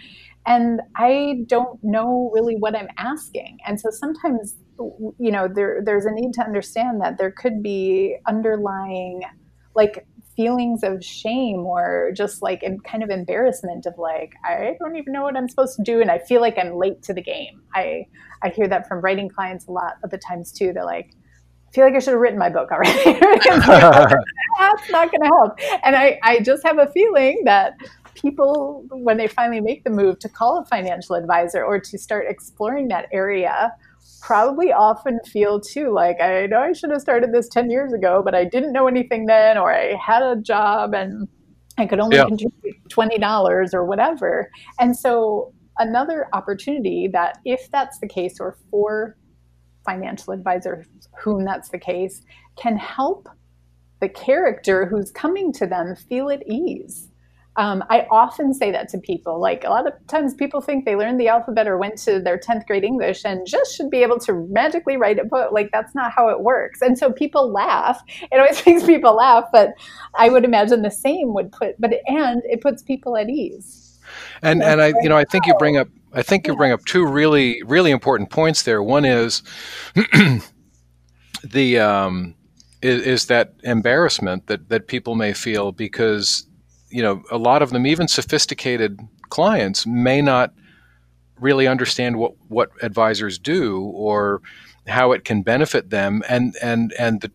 And 0.46 0.80
I 0.96 1.44
don't 1.46 1.82
know 1.82 2.30
really 2.32 2.56
what 2.56 2.76
I'm 2.76 2.88
asking. 2.96 3.58
And 3.66 3.80
so 3.80 3.90
sometimes, 3.90 4.56
you 4.78 5.32
know, 5.32 5.48
there, 5.48 5.82
there's 5.84 6.06
a 6.06 6.10
need 6.10 6.32
to 6.34 6.42
understand 6.42 7.00
that 7.02 7.18
there 7.18 7.32
could 7.32 7.62
be 7.62 8.16
underlying, 8.26 9.22
like, 9.74 10.06
feelings 10.36 10.84
of 10.84 11.04
shame 11.04 11.66
or 11.66 12.12
just 12.14 12.42
like 12.42 12.62
kind 12.84 13.02
of 13.02 13.10
embarrassment 13.10 13.86
of 13.86 13.94
like 13.98 14.34
i 14.44 14.76
don't 14.78 14.94
even 14.94 15.12
know 15.12 15.22
what 15.22 15.36
i'm 15.36 15.48
supposed 15.48 15.74
to 15.74 15.82
do 15.82 16.00
and 16.00 16.12
i 16.12 16.18
feel 16.20 16.40
like 16.40 16.56
i'm 16.56 16.76
late 16.76 17.02
to 17.02 17.12
the 17.12 17.20
game 17.20 17.60
i 17.74 18.06
i 18.42 18.48
hear 18.48 18.68
that 18.68 18.86
from 18.86 19.00
writing 19.00 19.28
clients 19.28 19.66
a 19.66 19.72
lot 19.72 19.94
of 20.04 20.10
the 20.10 20.18
times 20.18 20.52
too 20.52 20.72
they're 20.72 20.84
like 20.84 21.10
I 21.68 21.72
feel 21.72 21.84
like 21.84 21.94
I 21.94 21.98
should 21.98 22.12
have 22.12 22.20
written 22.20 22.38
my 22.38 22.48
book 22.48 22.70
already. 22.72 23.20
That's 23.20 24.90
not 24.90 25.10
going 25.10 25.20
to 25.20 25.26
help. 25.26 25.58
And 25.84 25.94
I, 25.94 26.18
I 26.22 26.40
just 26.40 26.62
have 26.64 26.78
a 26.78 26.86
feeling 26.88 27.42
that 27.44 27.74
people, 28.14 28.84
when 28.90 29.18
they 29.18 29.28
finally 29.28 29.60
make 29.60 29.84
the 29.84 29.90
move 29.90 30.18
to 30.20 30.28
call 30.28 30.58
a 30.58 30.64
financial 30.64 31.14
advisor 31.14 31.62
or 31.62 31.78
to 31.78 31.98
start 31.98 32.26
exploring 32.28 32.88
that 32.88 33.08
area, 33.12 33.72
probably 34.20 34.72
often 34.72 35.20
feel 35.26 35.60
too 35.60 35.92
like 35.92 36.20
I 36.20 36.46
know 36.46 36.60
I 36.60 36.72
should 36.72 36.90
have 36.90 37.00
started 37.00 37.32
this 37.32 37.48
10 37.48 37.70
years 37.70 37.92
ago, 37.92 38.22
but 38.24 38.34
I 38.34 38.44
didn't 38.44 38.72
know 38.72 38.88
anything 38.88 39.26
then, 39.26 39.58
or 39.58 39.72
I 39.72 39.94
had 39.94 40.22
a 40.22 40.36
job 40.36 40.94
and 40.94 41.28
I 41.76 41.86
could 41.86 42.00
only 42.00 42.16
yeah. 42.16 42.24
contribute 42.24 42.76
$20 42.88 43.74
or 43.74 43.84
whatever. 43.84 44.50
And 44.80 44.96
so, 44.96 45.52
another 45.78 46.26
opportunity 46.32 47.08
that, 47.12 47.38
if 47.44 47.70
that's 47.70 48.00
the 48.00 48.08
case, 48.08 48.38
or 48.40 48.56
for 48.70 49.16
financial 49.90 50.32
advisor, 50.32 50.84
whom 51.22 51.44
that's 51.44 51.70
the 51.70 51.78
case, 51.78 52.22
can 52.56 52.76
help 52.76 53.28
the 54.00 54.08
character 54.08 54.86
who's 54.86 55.10
coming 55.10 55.52
to 55.52 55.66
them 55.66 55.96
feel 55.96 56.30
at 56.30 56.42
ease 56.46 57.08
um, 57.58 57.82
I 57.90 58.06
often 58.12 58.54
say 58.54 58.70
that 58.70 58.88
to 58.90 58.98
people. 58.98 59.40
Like 59.40 59.64
a 59.64 59.68
lot 59.68 59.88
of 59.88 59.92
times, 60.06 60.32
people 60.32 60.60
think 60.60 60.84
they 60.84 60.94
learned 60.94 61.18
the 61.18 61.26
alphabet 61.26 61.66
or 61.66 61.76
went 61.76 61.98
to 61.98 62.20
their 62.20 62.38
10th 62.38 62.68
grade 62.68 62.84
English 62.84 63.22
and 63.24 63.44
just 63.44 63.74
should 63.74 63.90
be 63.90 64.00
able 64.04 64.20
to 64.20 64.46
magically 64.48 64.96
write 64.96 65.18
a 65.18 65.24
book. 65.24 65.50
Like 65.50 65.70
that's 65.72 65.92
not 65.92 66.12
how 66.12 66.28
it 66.28 66.40
works. 66.40 66.80
And 66.80 66.96
so 66.96 67.10
people 67.10 67.52
laugh. 67.52 68.00
It 68.30 68.38
always 68.38 68.64
makes 68.66 68.84
people 68.84 69.16
laugh, 69.16 69.44
but 69.52 69.70
I 70.14 70.28
would 70.28 70.44
imagine 70.44 70.82
the 70.82 70.90
same 70.90 71.34
would 71.34 71.50
put, 71.50 71.74
but 71.80 71.90
and 72.06 72.42
it 72.44 72.60
puts 72.60 72.80
people 72.80 73.16
at 73.16 73.28
ease. 73.28 73.98
And 74.40 74.62
and 74.62 74.80
I 74.80 74.94
you 75.02 75.08
know 75.08 75.16
I 75.16 75.24
think 75.24 75.46
you 75.46 75.54
bring 75.58 75.76
up 75.76 75.88
I 76.12 76.22
think 76.22 76.46
you 76.46 76.56
bring 76.56 76.72
up 76.72 76.84
two 76.84 77.06
really 77.06 77.62
really 77.64 77.90
important 77.90 78.30
points 78.30 78.62
there. 78.62 78.82
One 78.82 79.04
is 79.04 79.42
the 81.44 81.78
um, 81.78 82.34
is, 82.82 83.02
is 83.02 83.26
that 83.26 83.54
embarrassment 83.62 84.46
that 84.46 84.68
that 84.68 84.86
people 84.88 85.14
may 85.14 85.32
feel 85.32 85.72
because 85.72 86.48
you 86.90 87.02
know, 87.02 87.22
a 87.30 87.38
lot 87.38 87.62
of 87.62 87.70
them, 87.70 87.86
even 87.86 88.08
sophisticated 88.08 89.00
clients, 89.28 89.86
may 89.86 90.22
not 90.22 90.52
really 91.38 91.66
understand 91.66 92.16
what, 92.16 92.32
what 92.48 92.70
advisors 92.82 93.38
do 93.38 93.82
or 93.94 94.42
how 94.86 95.12
it 95.12 95.24
can 95.24 95.42
benefit 95.42 95.90
them. 95.90 96.22
And, 96.28 96.56
and, 96.62 96.92
and 96.98 97.20
the, 97.20 97.30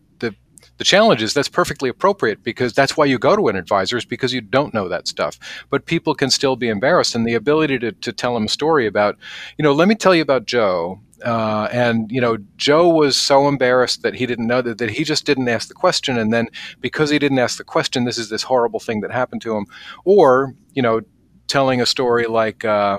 the, 0.78 0.84
challenge 0.84 1.22
is 1.22 1.34
that's 1.34 1.48
perfectly 1.48 1.88
appropriate 1.88 2.42
because 2.42 2.72
that's 2.72 2.96
why 2.96 3.04
you 3.04 3.18
go 3.18 3.36
to 3.36 3.48
an 3.48 3.56
advisor 3.56 3.96
is 3.96 4.04
because 4.04 4.32
you 4.32 4.40
don't 4.40 4.74
know 4.74 4.88
that 4.88 5.08
stuff. 5.08 5.38
But 5.70 5.86
people 5.86 6.14
can 6.14 6.30
still 6.30 6.56
be 6.56 6.68
embarrassed. 6.68 7.14
And 7.14 7.26
the 7.26 7.34
ability 7.34 7.78
to, 7.80 7.92
to 7.92 8.12
tell 8.12 8.34
them 8.34 8.44
a 8.44 8.48
story 8.48 8.86
about, 8.86 9.16
you 9.58 9.62
know, 9.62 9.72
let 9.72 9.88
me 9.88 9.94
tell 9.94 10.14
you 10.14 10.22
about 10.22 10.46
Joe. 10.46 11.00
Uh, 11.24 11.68
and 11.72 12.10
you 12.10 12.20
know, 12.20 12.36
Joe 12.56 12.88
was 12.88 13.16
so 13.16 13.48
embarrassed 13.48 14.02
that 14.02 14.14
he 14.14 14.26
didn't 14.26 14.46
know 14.46 14.60
that, 14.60 14.78
that 14.78 14.90
he 14.90 15.04
just 15.04 15.24
didn't 15.24 15.48
ask 15.48 15.68
the 15.68 15.74
question, 15.74 16.18
and 16.18 16.34
then 16.34 16.48
because 16.80 17.08
he 17.08 17.18
didn't 17.18 17.38
ask 17.38 17.56
the 17.56 17.64
question, 17.64 18.04
this 18.04 18.18
is 18.18 18.28
this 18.28 18.42
horrible 18.42 18.80
thing 18.80 19.00
that 19.00 19.10
happened 19.10 19.40
to 19.42 19.56
him. 19.56 19.64
Or 20.04 20.54
you 20.74 20.82
know, 20.82 21.00
telling 21.46 21.80
a 21.80 21.86
story 21.86 22.26
like, 22.26 22.64
uh, 22.64 22.98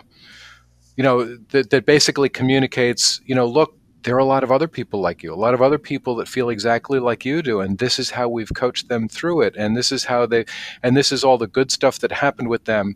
you 0.96 1.04
know, 1.04 1.38
that, 1.50 1.70
that 1.72 1.86
basically 1.86 2.30
communicates, 2.30 3.22
you 3.26 3.36
know, 3.36 3.46
look, 3.46 3.78
there 4.06 4.16
are 4.16 4.20
a 4.20 4.26
lot 4.26 4.44
of 4.44 4.52
other 4.52 4.68
people 4.68 5.02
like 5.02 5.24
you, 5.24 5.34
a 5.34 5.36
lot 5.36 5.56
of 5.56 5.64
other 5.64 5.80
people 5.80 6.16
that 6.18 6.28
feel 6.28 6.50
exactly 6.50 7.00
like 7.00 7.26
you 7.26 7.42
do, 7.42 7.60
and 7.60 7.80
this 7.80 7.98
is 7.98 8.12
how 8.12 8.30
we've 8.30 8.54
coached 8.54 8.88
them 8.88 9.10
through 9.10 9.42
it, 9.42 9.56
and 9.58 9.76
this 9.76 9.92
is 9.92 10.06
how 10.06 10.28
they, 10.28 10.46
and 10.84 10.96
this 10.96 11.12
is 11.12 11.24
all 11.24 11.40
the 11.40 11.48
good 11.48 11.72
stuff 11.72 11.98
that 12.00 12.12
happened 12.12 12.48
with 12.48 12.66
them 12.66 12.96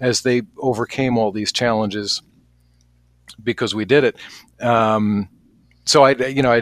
as 0.00 0.22
they 0.22 0.42
overcame 0.58 1.16
all 1.16 1.30
these 1.30 1.52
challenges 1.52 2.22
because 3.42 3.72
we 3.72 3.84
did 3.84 4.02
it. 4.02 4.16
Um, 4.60 5.28
so 5.86 6.02
I, 6.02 6.10
you 6.10 6.42
know, 6.42 6.52
I 6.52 6.60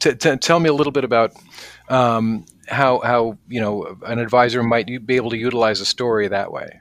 t- 0.00 0.14
t- 0.14 0.36
tell 0.36 0.58
me 0.58 0.68
a 0.68 0.74
little 0.74 0.92
bit 0.92 1.04
about 1.04 1.32
um, 1.88 2.44
how 2.66 2.98
how 3.00 3.38
you 3.46 3.60
know 3.60 3.96
an 4.04 4.18
advisor 4.18 4.64
might 4.64 5.06
be 5.06 5.14
able 5.14 5.30
to 5.30 5.38
utilize 5.38 5.80
a 5.80 5.86
story 5.86 6.26
that 6.26 6.52
way. 6.52 6.80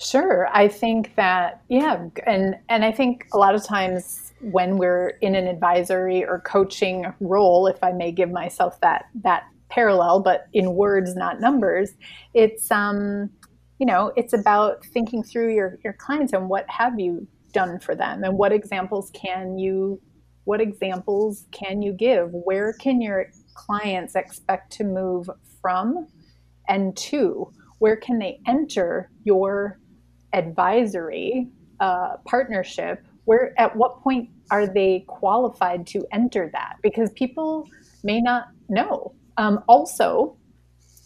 Sure, 0.00 0.48
I 0.50 0.66
think 0.68 1.14
that 1.16 1.62
yeah, 1.68 2.06
and 2.26 2.56
and 2.70 2.86
I 2.86 2.90
think 2.90 3.26
a 3.34 3.38
lot 3.38 3.54
of 3.54 3.62
times 3.62 4.32
when 4.40 4.78
we're 4.78 5.08
in 5.20 5.34
an 5.34 5.46
advisory 5.46 6.24
or 6.24 6.40
coaching 6.40 7.12
role, 7.20 7.66
if 7.66 7.84
I 7.84 7.92
may 7.92 8.10
give 8.10 8.30
myself 8.30 8.80
that 8.80 9.06
that 9.22 9.44
parallel, 9.68 10.20
but 10.20 10.46
in 10.54 10.74
words, 10.74 11.14
not 11.16 11.38
numbers, 11.38 11.90
it's 12.32 12.70
um, 12.70 13.28
you 13.78 13.84
know, 13.84 14.10
it's 14.16 14.32
about 14.32 14.86
thinking 14.86 15.22
through 15.22 15.54
your, 15.54 15.78
your 15.84 15.92
clients 15.92 16.32
and 16.32 16.48
what 16.48 16.64
have 16.70 16.98
you 16.98 17.26
done 17.52 17.78
for 17.78 17.94
them 17.94 18.24
and 18.24 18.38
what 18.38 18.52
examples 18.52 19.10
can 19.12 19.58
you 19.58 20.00
what 20.44 20.62
examples 20.62 21.46
can 21.52 21.82
you 21.82 21.92
give? 21.92 22.30
Where 22.32 22.72
can 22.72 23.02
your 23.02 23.26
clients 23.54 24.14
expect 24.14 24.72
to 24.72 24.84
move 24.84 25.28
from 25.60 26.06
and 26.68 26.96
to? 26.96 27.52
Where 27.78 27.96
can 27.96 28.18
they 28.18 28.40
enter 28.46 29.10
your 29.24 29.78
advisory 30.32 31.48
uh, 31.80 32.16
partnership? 32.26 33.04
Where 33.24 33.54
at 33.58 33.74
what 33.76 34.02
point 34.02 34.30
are 34.50 34.66
they 34.66 35.04
qualified 35.06 35.86
to 35.88 36.06
enter 36.12 36.50
that? 36.52 36.76
Because 36.82 37.10
people 37.12 37.68
may 38.02 38.20
not 38.20 38.48
know. 38.68 39.14
Um, 39.36 39.62
also, 39.68 40.36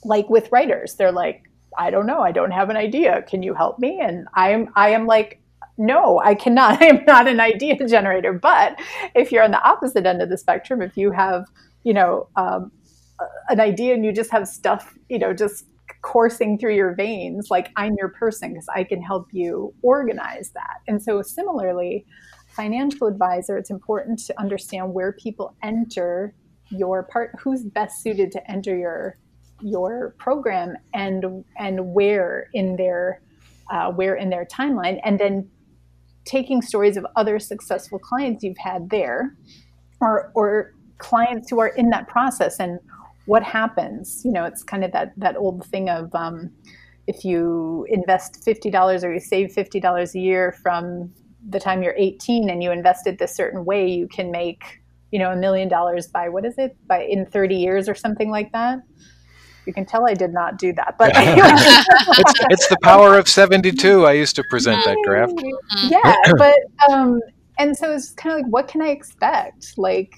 like 0.05 0.29
with 0.31 0.51
writers, 0.51 0.95
they're 0.95 1.13
like, 1.13 1.51
I 1.77 1.91
don't 1.91 2.07
know. 2.07 2.21
I 2.21 2.33
don't 2.33 2.53
have 2.53 2.71
an 2.71 2.77
idea. 2.77 3.23
Can 3.23 3.43
you 3.43 3.55
help 3.55 3.79
me? 3.79 4.01
And 4.01 4.27
I'm 4.35 4.73
I 4.77 4.91
am 4.91 5.07
like 5.07 5.41
no, 5.77 6.21
I 6.21 6.35
cannot. 6.35 6.81
I 6.83 6.87
am 6.87 7.05
not 7.05 7.27
an 7.27 7.41
idea 7.41 7.77
generator. 7.87 8.33
But 8.33 8.81
if 9.15 9.33
you're 9.33 9.43
on 9.43 9.51
the 9.51 9.63
opposite 9.63 10.07
end 10.07 10.23
of 10.23 10.29
the 10.29 10.39
spectrum, 10.39 10.83
if 10.83 10.97
you 10.97 11.11
have, 11.11 11.47
you 11.83 11.95
know, 11.95 12.29
um, 12.37 12.71
an 13.49 13.61
idea 13.61 13.95
and 13.95 14.05
you 14.05 14.13
just 14.13 14.31
have 14.31 14.49
stuff, 14.49 14.95
you 15.09 15.19
know, 15.19 15.33
just 15.33 15.65
coursing 16.05 16.59
through 16.59 16.75
your 16.75 16.95
veins, 16.95 17.49
like 17.51 17.71
I'm 17.77 17.95
your 17.99 18.11
person 18.11 18.53
because 18.53 18.69
I 18.75 18.85
can 18.85 19.01
help 19.01 19.29
you 19.33 19.73
organize 19.83 20.51
that. 20.51 20.81
And 20.87 21.03
so, 21.03 21.23
similarly, 21.23 22.05
financial 22.49 23.07
advisor, 23.07 23.57
it's 23.57 23.71
important 23.71 24.19
to 24.27 24.39
understand 24.39 24.93
where 24.93 25.13
people 25.13 25.57
enter 25.63 26.35
your 26.71 27.05
part, 27.05 27.33
who's 27.41 27.65
best 27.65 28.03
suited 28.03 28.31
to 28.33 28.51
enter 28.51 28.77
your 28.77 29.17
your 29.63 30.15
program 30.19 30.77
and 30.93 31.45
and 31.57 31.95
where 31.95 32.51
in 32.53 32.77
their 32.77 33.23
uh, 33.71 33.91
where 33.91 34.15
in 34.15 34.29
their 34.29 34.45
timeline, 34.45 35.01
and 35.05 35.19
then 35.19 35.49
taking 36.27 36.61
stories 36.61 36.99
of 36.99 37.07
other 37.17 37.39
successful 37.39 37.99
clients 37.99 38.45
you've 38.45 38.59
had 38.59 38.91
there, 38.91 39.35
or 40.03 40.31
or 40.35 40.75
clients 40.99 41.49
who 41.49 41.61
are 41.61 41.69
in 41.69 41.89
that 41.91 42.07
process 42.09 42.61
and 42.61 42.79
what 43.27 43.43
happens. 43.43 44.23
You 44.25 44.33
know, 44.33 44.45
it's 44.45 44.63
kind 44.63 44.85
of 44.85 44.93
that 44.93 45.13
that 45.17 45.37
old 45.37 45.67
thing 45.67 45.89
of 45.89 46.15
um, 46.15 46.51
if 47.07 47.25
you 47.25 47.87
invest 47.89 48.45
fifty 48.45 48.71
dollars 48.71 49.05
or 49.05 49.13
you 49.13 49.21
save 49.21 49.53
fifty 49.53 49.81
dollars 49.81 50.15
a 50.15 50.21
year 50.21 50.53
from 50.63 51.13
the 51.51 51.61
time 51.61 51.83
you're 51.83 51.95
18 51.99 52.49
and 52.49 52.63
you 52.63 52.71
invest 52.71 53.07
it 53.07 53.19
this 53.19 53.35
certain 53.37 53.67
way, 53.67 53.87
you 53.87 54.09
can 54.09 54.31
make 54.31 54.81
you 55.11 55.19
know 55.19 55.31
a 55.31 55.37
million 55.37 55.69
dollars 55.69 56.09
by 56.09 56.29
what 56.29 56.45
is 56.45 56.55
it 56.59 56.77
by 56.87 57.03
in 57.03 57.27
30 57.27 57.55
years 57.55 57.89
or 57.89 57.95
something 57.95 58.31
like 58.31 58.51
that 58.53 58.81
you 59.67 59.73
can 59.73 59.87
tell 59.87 60.07
I 60.09 60.15
did 60.15 60.33
not 60.33 60.59
do 60.59 60.73
that, 60.75 60.97
but 60.99 61.13
it's, 61.17 62.41
it's, 62.51 62.69
the 62.69 62.77
power 62.83 63.19
of 63.19 63.29
72. 63.29 64.07
I 64.07 64.13
used 64.13 64.37
to 64.37 64.45
present 64.51 64.85
that 64.85 64.97
graph. 65.05 65.31
Yeah, 65.85 66.15
but 66.37 66.59
um, 66.91 67.21
and 67.59 67.77
so 67.77 67.93
it's 67.93 68.11
kind 68.11 68.35
of 68.35 68.43
like, 68.43 68.53
what 68.53 68.69
can 68.69 68.83
I 68.83 68.89
expect? 68.89 69.75
Like, 69.77 70.15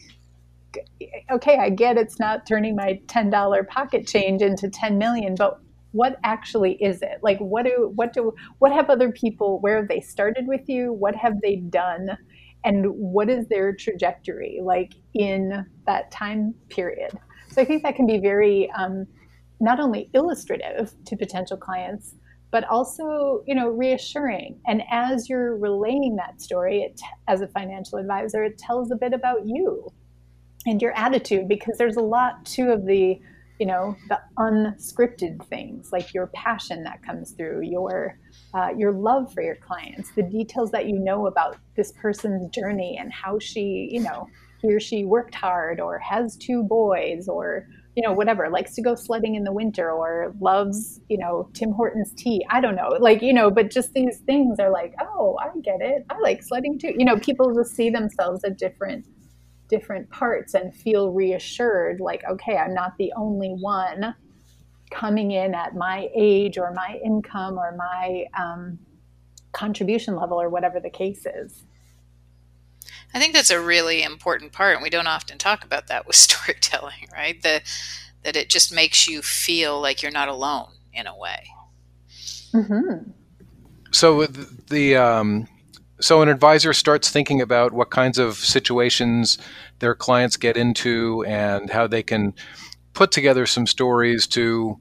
okay, 1.31 1.59
I 1.59 1.71
get 1.71 1.97
it's 1.97 2.19
not 2.19 2.47
turning 2.47 2.77
my 2.77 3.01
$10 3.07 3.69
pocket 3.69 4.07
change 4.07 4.43
into 4.43 4.69
10 4.69 4.99
million, 4.99 5.35
but 5.35 5.61
what 5.93 6.19
actually 6.25 6.75
is 6.83 7.01
it? 7.03 7.21
Like, 7.23 7.39
what 7.39 7.65
do 7.65 7.93
what 7.95 8.13
do 8.13 8.35
what 8.59 8.73
have 8.73 8.91
other 8.91 9.11
people? 9.11 9.61
Where 9.61 9.77
have 9.77 9.89
they 9.89 10.01
started 10.01 10.47
with 10.47 10.69
you? 10.69 10.93
What 10.93 11.17
have 11.17 11.41
they 11.41 11.57
done? 11.57 12.19
And 12.65 12.87
what 12.91 13.31
is 13.31 13.47
their 13.49 13.75
trajectory 13.75 14.61
like 14.63 14.93
in 15.15 15.65
that 15.87 16.11
time 16.11 16.55
period? 16.69 17.19
So 17.49 17.63
I 17.63 17.65
think 17.65 17.83
that 17.85 17.97
can 17.97 18.07
be 18.07 18.19
very 18.19 18.71
um, 18.73 19.07
not 19.61 19.81
only 19.81 20.11
illustrative 20.13 20.93
to 21.07 21.17
potential 21.17 21.57
clients, 21.57 22.15
but 22.51 22.65
also, 22.65 23.43
you 23.47 23.55
know, 23.55 23.69
reassuring. 23.69 24.61
And 24.67 24.83
as 24.91 25.29
you're 25.29 25.57
relaying 25.57 26.17
that 26.17 26.41
story 26.41 26.83
it, 26.83 27.01
as 27.29 27.41
a 27.41 27.49
financial 27.49 27.99
advisor, 27.99 28.45
it 28.45 28.59
tells 28.59 28.91
a 28.91 28.97
bit 28.97 29.13
about 29.13 29.47
you 29.47 29.91
and 30.67 30.83
your 30.83 30.93
attitude 30.93 31.49
because 31.49 31.79
there's 31.79 31.97
a 31.97 32.03
lot 32.03 32.45
too 32.45 32.71
of 32.71 32.85
the, 32.85 33.21
you 33.59 33.67
know, 33.67 33.97
the 34.09 34.21
unscripted 34.39 35.45
things 35.47 35.91
like 35.93 36.13
your 36.13 36.27
passion 36.29 36.83
that 36.85 37.03
comes 37.03 37.33
through, 37.33 37.63
your 37.63 38.19
uh, 38.53 38.71
your 38.77 38.93
love 38.93 39.33
for 39.33 39.43
your 39.43 39.57
clients, 39.57 40.11
the 40.13 40.23
details 40.23 40.71
that 40.73 40.89
you 40.89 40.99
know 40.99 41.27
about 41.27 41.57
this 41.77 41.93
person's 41.93 42.51
journey 42.51 42.97
and 43.01 43.13
how 43.13 43.39
she, 43.39 43.89
you 43.91 44.01
know, 44.01 44.29
he 44.61 44.75
or 44.75 44.81
she 44.81 45.05
worked 45.05 45.35
hard 45.35 45.81
or 45.81 45.99
has 45.99 46.37
two 46.37 46.63
boys 46.63 47.29
or 47.29 47.67
you 47.97 48.03
know, 48.03 48.13
whatever, 48.13 48.51
likes 48.51 48.75
to 48.75 48.83
go 48.83 48.95
sledding 48.95 49.37
in 49.37 49.45
the 49.45 49.53
winter 49.53 49.91
or 49.91 50.35
loves, 50.39 51.01
you 51.09 51.17
know, 51.17 51.49
Tim 51.55 51.73
Hortons 51.73 52.13
tea. 52.15 52.45
I 52.51 52.61
don't 52.61 52.77
know. 52.77 52.91
Like, 53.01 53.23
you 53.23 53.33
know, 53.33 53.51
but 53.51 53.71
just 53.71 53.95
these 53.95 54.19
things 54.27 54.61
are 54.61 54.71
like, 54.71 54.95
oh, 55.01 55.39
I 55.41 55.49
get 55.61 55.81
it. 55.81 56.05
I 56.11 56.19
like 56.19 56.43
sledding 56.43 56.79
too. 56.79 56.93
You 56.95 57.07
know, 57.07 57.19
people 57.19 57.55
just 57.55 57.75
see 57.75 57.89
themselves 57.89 58.45
at 58.45 58.59
different 58.59 59.07
different 59.69 60.11
parts 60.11 60.55
and 60.55 60.75
feel 60.75 61.11
reassured 61.11 62.01
like, 62.01 62.23
okay, 62.29 62.57
I'm 62.57 62.75
not 62.75 62.97
the 62.99 63.13
only 63.17 63.51
one 63.51 64.15
coming 64.91 65.33
in 65.33 65.55
at 65.55 65.75
my 65.75 66.09
age 66.15 66.59
or 66.59 66.73
my 66.73 67.01
income 67.05 67.59
or 67.59 67.77
my 67.77 68.27
um, 68.39 68.79
contribution 69.53 70.17
level 70.17 70.41
or 70.41 70.49
whatever 70.49 70.81
the 70.81 70.91
case 70.91 71.27
is. 71.27 71.65
I 73.15 73.19
think 73.19 73.33
that's 73.33 73.51
a 73.51 73.61
really 73.61 74.03
important 74.03 74.53
part, 74.53 74.75
and 74.75 74.83
we 74.83 74.91
don't 74.91 75.07
often 75.07 75.39
talk 75.39 75.65
about 75.65 75.87
that 75.89 76.07
with 76.07 76.17
storytelling, 76.17 77.09
right? 77.13 77.41
The, 77.43 77.63
that 78.23 78.37
it 78.37 78.51
just 78.51 78.73
makes 78.73 79.07
you 79.07 79.23
feel 79.23 79.81
like 79.81 80.03
you're 80.03 80.13
not 80.13 80.29
alone 80.29 80.73
in 80.93 81.07
a 81.07 81.17
way. 81.17 81.47
Mm-hmm. 82.53 83.11
So 83.93 84.27
the, 84.27 84.63
the 84.69 84.97
um, 84.97 85.49
so 86.01 86.23
an 86.23 86.29
advisor 86.29 86.73
starts 86.73 87.11
thinking 87.11 87.41
about 87.41 87.73
what 87.73 87.91
kinds 87.91 88.19
of 88.19 88.37
situations 88.37 89.39
their 89.79 89.95
clients 89.95 90.37
get 90.37 90.57
into 90.57 91.25
and 91.27 91.71
how 91.71 91.87
they 91.87 92.03
can 92.03 92.35
put 92.93 93.11
together 93.13 93.47
some 93.47 93.67
stories 93.67 94.27
to 94.27 94.79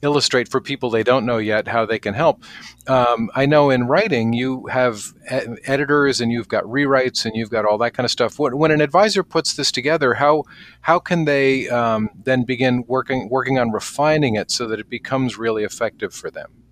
illustrate 0.00 0.48
for 0.48 0.60
people 0.60 0.90
they 0.90 1.02
don't 1.02 1.26
know 1.26 1.38
yet 1.38 1.66
how 1.66 1.84
they 1.84 1.98
can 1.98 2.14
help. 2.14 2.42
Um, 2.86 3.30
I 3.34 3.46
know 3.46 3.70
in 3.70 3.88
writing 3.88 4.32
you 4.32 4.66
have 4.66 5.02
ed- 5.26 5.56
editors 5.64 6.20
and 6.20 6.30
you've 6.30 6.48
got 6.48 6.64
rewrites 6.64 7.24
and 7.24 7.34
you've 7.34 7.50
got 7.50 7.64
all 7.64 7.78
that 7.78 7.94
kind 7.94 8.04
of 8.04 8.10
stuff. 8.10 8.38
When, 8.38 8.56
when 8.56 8.70
an 8.70 8.80
advisor 8.80 9.22
puts 9.22 9.54
this 9.54 9.72
together, 9.72 10.14
how 10.14 10.44
how 10.82 10.98
can 10.98 11.24
they 11.24 11.68
um, 11.68 12.10
then 12.22 12.44
begin 12.44 12.84
working 12.86 13.28
working 13.28 13.58
on 13.58 13.72
refining 13.72 14.36
it 14.36 14.50
so 14.50 14.68
that 14.68 14.78
it 14.78 14.88
becomes 14.88 15.36
really 15.36 15.64
effective 15.64 16.14
for 16.14 16.30
them? 16.30 16.67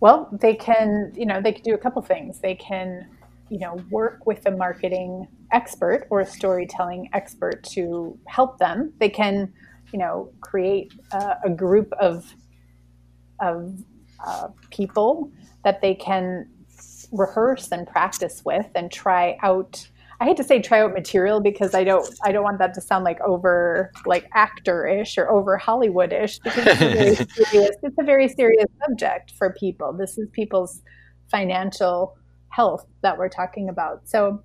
Well, 0.00 0.28
they 0.32 0.54
can 0.54 1.12
you 1.16 1.26
know 1.26 1.40
they 1.40 1.52
can 1.52 1.62
do 1.62 1.74
a 1.74 1.78
couple 1.78 2.02
things. 2.02 2.40
They 2.40 2.54
can 2.54 3.08
you 3.48 3.58
know 3.58 3.76
work 3.90 4.26
with 4.26 4.46
a 4.46 4.50
marketing 4.50 5.28
expert 5.52 6.06
or 6.10 6.20
a 6.20 6.26
storytelling 6.26 7.08
expert 7.12 7.62
to 7.64 8.18
help 8.26 8.58
them. 8.58 8.92
They 8.98 9.08
can 9.08 9.52
you 9.92 9.98
know, 9.98 10.30
create 10.40 10.92
a 11.12 11.50
group 11.50 11.92
of 12.00 12.34
of 13.40 13.82
uh, 14.26 14.48
people 14.70 15.30
that 15.64 15.80
they 15.80 15.94
can 15.94 16.48
rehearse 17.12 17.70
and 17.70 17.86
practice 17.86 18.42
with 18.44 18.66
and 18.74 18.90
try 18.90 19.38
out. 19.42 19.88
I 20.20 20.24
hate 20.24 20.36
to 20.38 20.44
say 20.44 20.60
try 20.60 20.80
out 20.80 20.92
material 20.92 21.40
because 21.40 21.74
I 21.74 21.84
don't 21.84 22.08
I 22.24 22.32
don't 22.32 22.42
want 22.42 22.58
that 22.58 22.74
to 22.74 22.80
sound 22.80 23.04
like 23.04 23.20
over 23.20 23.92
like 24.04 24.28
actor-ish 24.34 25.16
or 25.16 25.30
over 25.30 25.56
Hollywood-ish 25.56 26.40
because 26.40 26.66
it's 26.66 26.80
a 26.80 26.88
very 26.88 27.14
serious, 27.44 27.76
it's 27.82 27.96
a 28.00 28.04
very 28.04 28.28
serious 28.28 28.66
subject 28.84 29.32
for 29.38 29.54
people. 29.58 29.92
This 29.92 30.18
is 30.18 30.28
people's 30.32 30.82
financial 31.30 32.16
health 32.48 32.84
that 33.02 33.16
we're 33.16 33.28
talking 33.28 33.68
about. 33.68 34.08
So 34.08 34.42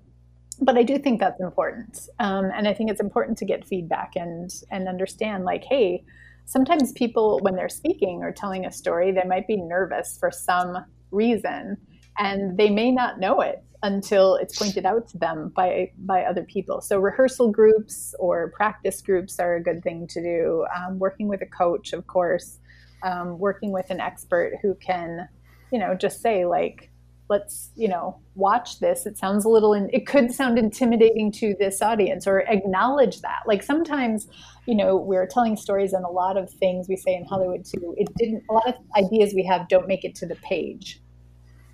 but 0.60 0.78
I 0.78 0.84
do 0.84 0.98
think 0.98 1.18
that's 1.18 1.40
important, 1.40 2.08
um, 2.20 2.50
and 2.54 2.68
I 2.68 2.74
think 2.74 2.88
it's 2.88 3.00
important 3.00 3.36
to 3.38 3.44
get 3.44 3.66
feedback 3.66 4.12
and 4.14 4.50
and 4.70 4.86
understand 4.88 5.44
like, 5.44 5.64
hey, 5.64 6.04
sometimes 6.44 6.92
people 6.92 7.40
when 7.42 7.56
they're 7.56 7.68
speaking 7.68 8.22
or 8.22 8.30
telling 8.30 8.64
a 8.64 8.70
story, 8.70 9.10
they 9.10 9.26
might 9.26 9.48
be 9.48 9.56
nervous 9.56 10.16
for 10.18 10.30
some 10.30 10.84
reason, 11.10 11.76
and 12.18 12.56
they 12.56 12.70
may 12.70 12.92
not 12.92 13.18
know 13.18 13.40
it 13.40 13.64
until 13.84 14.36
it's 14.36 14.58
pointed 14.58 14.86
out 14.86 15.06
to 15.06 15.18
them 15.18 15.52
by 15.54 15.92
by 15.98 16.24
other 16.24 16.42
people. 16.42 16.80
So 16.80 16.98
rehearsal 16.98 17.52
groups 17.52 18.14
or 18.18 18.50
practice 18.56 19.02
groups 19.02 19.38
are 19.38 19.56
a 19.56 19.62
good 19.62 19.82
thing 19.82 20.06
to 20.08 20.22
do. 20.22 20.66
Um, 20.74 20.98
working 20.98 21.28
with 21.28 21.42
a 21.42 21.46
coach, 21.46 21.92
of 21.92 22.06
course, 22.06 22.58
um, 23.02 23.38
working 23.38 23.72
with 23.72 23.90
an 23.90 24.00
expert 24.00 24.54
who 24.62 24.74
can, 24.76 25.28
you 25.70 25.78
know, 25.78 25.94
just 25.94 26.22
say 26.22 26.46
like 26.46 26.90
let's 27.28 27.70
you 27.76 27.88
know 27.88 28.18
watch 28.34 28.80
this. 28.80 29.04
It 29.04 29.18
sounds 29.18 29.44
a 29.44 29.50
little 29.50 29.74
in, 29.74 29.90
it 29.92 30.06
could 30.06 30.32
sound 30.32 30.58
intimidating 30.58 31.30
to 31.32 31.54
this 31.58 31.82
audience 31.82 32.26
or 32.26 32.40
acknowledge 32.40 33.20
that. 33.20 33.40
Like 33.46 33.62
sometimes 33.62 34.28
you 34.66 34.74
know 34.74 34.96
we're 34.96 35.26
telling 35.26 35.56
stories 35.56 35.92
and 35.92 36.06
a 36.06 36.10
lot 36.10 36.38
of 36.38 36.50
things 36.50 36.88
we 36.88 36.96
say 36.96 37.14
in 37.14 37.26
hollywood 37.26 37.66
too. 37.66 37.94
It 37.98 38.08
didn't 38.16 38.44
a 38.48 38.54
lot 38.54 38.66
of 38.66 38.74
ideas 38.96 39.34
we 39.34 39.44
have 39.44 39.68
don't 39.68 39.86
make 39.86 40.04
it 40.04 40.14
to 40.16 40.26
the 40.26 40.36
page 40.36 41.02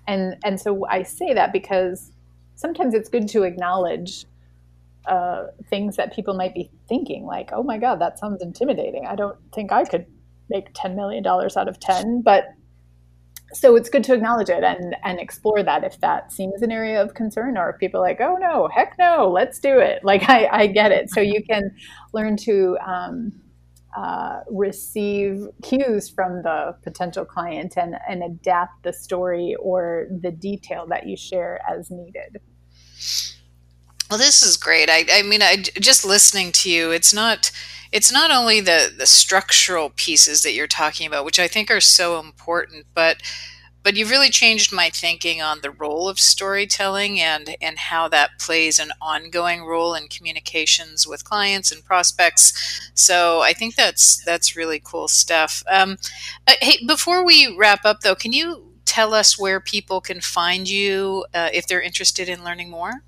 and 0.07 0.35
and 0.43 0.59
so 0.59 0.85
i 0.89 1.03
say 1.03 1.33
that 1.33 1.53
because 1.53 2.11
sometimes 2.55 2.93
it's 2.93 3.09
good 3.09 3.27
to 3.27 3.43
acknowledge 3.43 4.25
uh, 5.07 5.47
things 5.67 5.95
that 5.95 6.13
people 6.13 6.35
might 6.35 6.53
be 6.53 6.69
thinking 6.87 7.25
like 7.25 7.49
oh 7.53 7.63
my 7.63 7.77
god 7.77 7.99
that 7.99 8.19
sounds 8.19 8.41
intimidating. 8.41 9.07
I 9.07 9.15
don't 9.15 9.37
think 9.53 9.71
i 9.71 9.83
could 9.83 10.05
make 10.49 10.73
$10 10.73 10.95
million 10.95 11.25
out 11.25 11.67
of 11.67 11.79
10 11.79 12.21
but 12.21 12.45
so 13.53 13.75
it's 13.75 13.89
good 13.89 14.03
to 14.03 14.13
acknowledge 14.13 14.49
it 14.49 14.63
and 14.63 14.95
and 15.03 15.19
explore 15.19 15.63
that 15.63 15.83
if 15.83 15.99
that 16.01 16.31
seems 16.31 16.61
an 16.61 16.71
area 16.71 17.01
of 17.01 17.13
concern 17.13 17.57
or 17.57 17.69
if 17.69 17.79
people 17.79 17.99
are 17.99 18.07
like 18.07 18.21
oh 18.21 18.37
no 18.37 18.69
heck 18.73 18.97
no 18.97 19.29
let's 19.33 19.59
do 19.59 19.79
it. 19.79 20.03
Like 20.03 20.29
i, 20.29 20.47
I 20.51 20.67
get 20.67 20.91
it. 20.91 21.09
So 21.09 21.19
you 21.19 21.43
can 21.43 21.75
learn 22.13 22.37
to 22.37 22.77
um, 22.85 23.33
uh, 23.95 24.41
receive 24.49 25.47
cues 25.61 26.09
from 26.09 26.43
the 26.43 26.75
potential 26.83 27.25
client 27.25 27.77
and, 27.77 27.95
and 28.07 28.23
adapt 28.23 28.83
the 28.83 28.93
story 28.93 29.55
or 29.59 30.07
the 30.21 30.31
detail 30.31 30.85
that 30.87 31.07
you 31.07 31.17
share 31.17 31.59
as 31.69 31.91
needed. 31.91 32.39
Well 34.09 34.19
this 34.19 34.41
is 34.41 34.57
great. 34.57 34.89
I, 34.89 35.05
I 35.11 35.21
mean 35.23 35.41
I, 35.41 35.57
just 35.57 36.05
listening 36.05 36.51
to 36.53 36.69
you 36.69 36.91
it's 36.91 37.13
not 37.13 37.51
it's 37.91 38.11
not 38.11 38.31
only 38.31 38.61
the 38.61 38.91
the 38.95 39.05
structural 39.05 39.91
pieces 39.95 40.43
that 40.43 40.53
you're 40.53 40.67
talking 40.67 41.07
about 41.07 41.25
which 41.25 41.39
i 41.39 41.47
think 41.47 41.69
are 41.69 41.81
so 41.81 42.19
important 42.19 42.85
but 42.93 43.21
but 43.83 43.95
you've 43.95 44.09
really 44.09 44.29
changed 44.29 44.71
my 44.71 44.89
thinking 44.89 45.41
on 45.41 45.61
the 45.61 45.71
role 45.71 46.07
of 46.07 46.19
storytelling 46.19 47.19
and 47.19 47.55
and 47.61 47.77
how 47.77 48.07
that 48.07 48.31
plays 48.39 48.79
an 48.79 48.91
ongoing 49.01 49.63
role 49.63 49.93
in 49.93 50.07
communications 50.07 51.07
with 51.07 51.23
clients 51.23 51.71
and 51.71 51.83
prospects 51.83 52.91
so 52.93 53.41
i 53.41 53.53
think 53.53 53.75
that's 53.75 54.23
that's 54.25 54.55
really 54.55 54.81
cool 54.83 55.07
stuff 55.07 55.63
um, 55.69 55.97
uh, 56.47 56.53
hey 56.61 56.77
before 56.85 57.25
we 57.25 57.55
wrap 57.57 57.85
up 57.85 58.01
though 58.01 58.15
can 58.15 58.31
you 58.31 58.67
tell 58.85 59.13
us 59.13 59.39
where 59.39 59.59
people 59.59 60.01
can 60.01 60.19
find 60.19 60.69
you 60.69 61.25
uh, 61.33 61.49
if 61.53 61.67
they're 61.67 61.81
interested 61.81 62.29
in 62.29 62.43
learning 62.43 62.69
more 62.69 63.03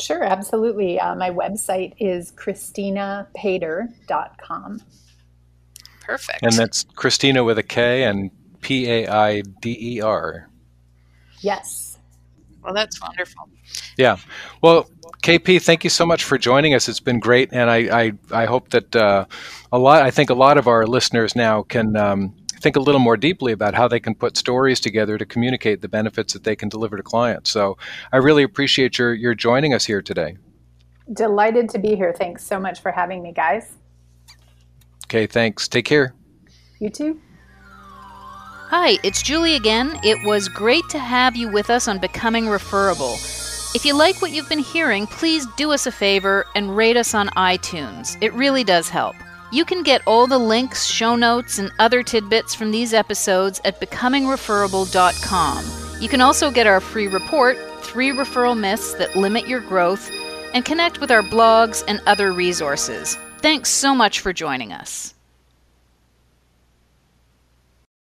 Sure, 0.00 0.22
absolutely. 0.22 1.00
Uh, 1.00 1.16
my 1.16 1.30
website 1.30 1.94
is 1.98 2.30
kristinapaider.com. 2.32 4.82
Perfect. 6.00 6.38
And 6.42 6.54
that's 6.54 6.84
Christina 6.94 7.44
with 7.44 7.58
a 7.58 7.62
K 7.62 8.04
and 8.04 8.30
P 8.60 8.90
A 8.90 9.08
I 9.08 9.40
D 9.60 9.76
E 9.80 10.00
R. 10.00 10.48
Yes. 11.40 11.98
Well, 12.62 12.74
that's 12.74 13.00
wonderful. 13.00 13.48
Yeah. 13.96 14.16
Well, 14.62 14.90
KP, 15.22 15.62
thank 15.62 15.84
you 15.84 15.90
so 15.90 16.04
much 16.04 16.24
for 16.24 16.38
joining 16.38 16.74
us. 16.74 16.88
It's 16.88 17.00
been 17.00 17.20
great, 17.20 17.50
and 17.52 17.70
I 17.70 17.76
I, 18.00 18.12
I 18.30 18.44
hope 18.46 18.70
that 18.70 18.94
uh, 18.94 19.24
a 19.72 19.78
lot. 19.78 20.02
I 20.02 20.10
think 20.10 20.30
a 20.30 20.34
lot 20.34 20.58
of 20.58 20.66
our 20.66 20.86
listeners 20.86 21.34
now 21.34 21.62
can 21.62 21.96
um, 21.96 22.34
think 22.60 22.76
a 22.76 22.80
little 22.80 23.00
more 23.00 23.16
deeply 23.16 23.52
about 23.52 23.74
how 23.74 23.88
they 23.88 24.00
can 24.00 24.14
put 24.14 24.36
stories 24.36 24.80
together 24.80 25.18
to 25.18 25.24
communicate 25.24 25.80
the 25.80 25.88
benefits 25.88 26.32
that 26.32 26.44
they 26.44 26.56
can 26.56 26.68
deliver 26.68 26.96
to 26.96 27.02
clients. 27.02 27.50
So 27.50 27.78
I 28.12 28.18
really 28.18 28.42
appreciate 28.42 28.98
your 28.98 29.14
your 29.14 29.34
joining 29.34 29.74
us 29.74 29.84
here 29.84 30.02
today. 30.02 30.36
Delighted 31.12 31.70
to 31.70 31.78
be 31.78 31.96
here. 31.96 32.12
Thanks 32.12 32.44
so 32.44 32.60
much 32.60 32.80
for 32.80 32.92
having 32.92 33.22
me, 33.22 33.32
guys. 33.32 33.76
Okay, 35.06 35.26
thanks. 35.26 35.68
Take 35.68 35.86
care. 35.86 36.14
You 36.80 36.90
too. 36.90 37.20
Hi, 38.70 38.98
it's 39.02 39.22
Julie 39.22 39.54
again. 39.54 39.98
It 40.04 40.22
was 40.26 40.46
great 40.46 40.86
to 40.90 40.98
have 40.98 41.34
you 41.34 41.48
with 41.48 41.70
us 41.70 41.88
on 41.88 41.98
Becoming 41.98 42.50
Referable. 42.50 43.14
If 43.74 43.86
you 43.86 43.94
like 43.94 44.20
what 44.20 44.30
you've 44.30 44.50
been 44.50 44.58
hearing, 44.58 45.06
please 45.06 45.46
do 45.56 45.72
us 45.72 45.86
a 45.86 45.90
favor 45.90 46.44
and 46.54 46.76
rate 46.76 46.98
us 46.98 47.14
on 47.14 47.28
iTunes. 47.28 48.22
It 48.22 48.30
really 48.34 48.64
does 48.64 48.90
help. 48.90 49.16
You 49.50 49.64
can 49.64 49.82
get 49.82 50.02
all 50.06 50.26
the 50.26 50.36
links, 50.36 50.84
show 50.84 51.16
notes, 51.16 51.58
and 51.58 51.72
other 51.78 52.02
tidbits 52.02 52.54
from 52.54 52.70
these 52.70 52.92
episodes 52.92 53.58
at 53.64 53.80
becomingreferable.com. 53.80 55.64
You 56.02 56.08
can 56.10 56.20
also 56.20 56.50
get 56.50 56.66
our 56.66 56.80
free 56.80 57.08
report, 57.08 57.56
Three 57.80 58.10
Referral 58.10 58.58
Myths 58.58 58.92
That 58.96 59.16
Limit 59.16 59.48
Your 59.48 59.60
Growth, 59.60 60.10
and 60.52 60.62
connect 60.62 61.00
with 61.00 61.10
our 61.10 61.22
blogs 61.22 61.82
and 61.88 62.02
other 62.06 62.32
resources. 62.32 63.16
Thanks 63.38 63.70
so 63.70 63.94
much 63.94 64.20
for 64.20 64.34
joining 64.34 64.74
us. 64.74 65.14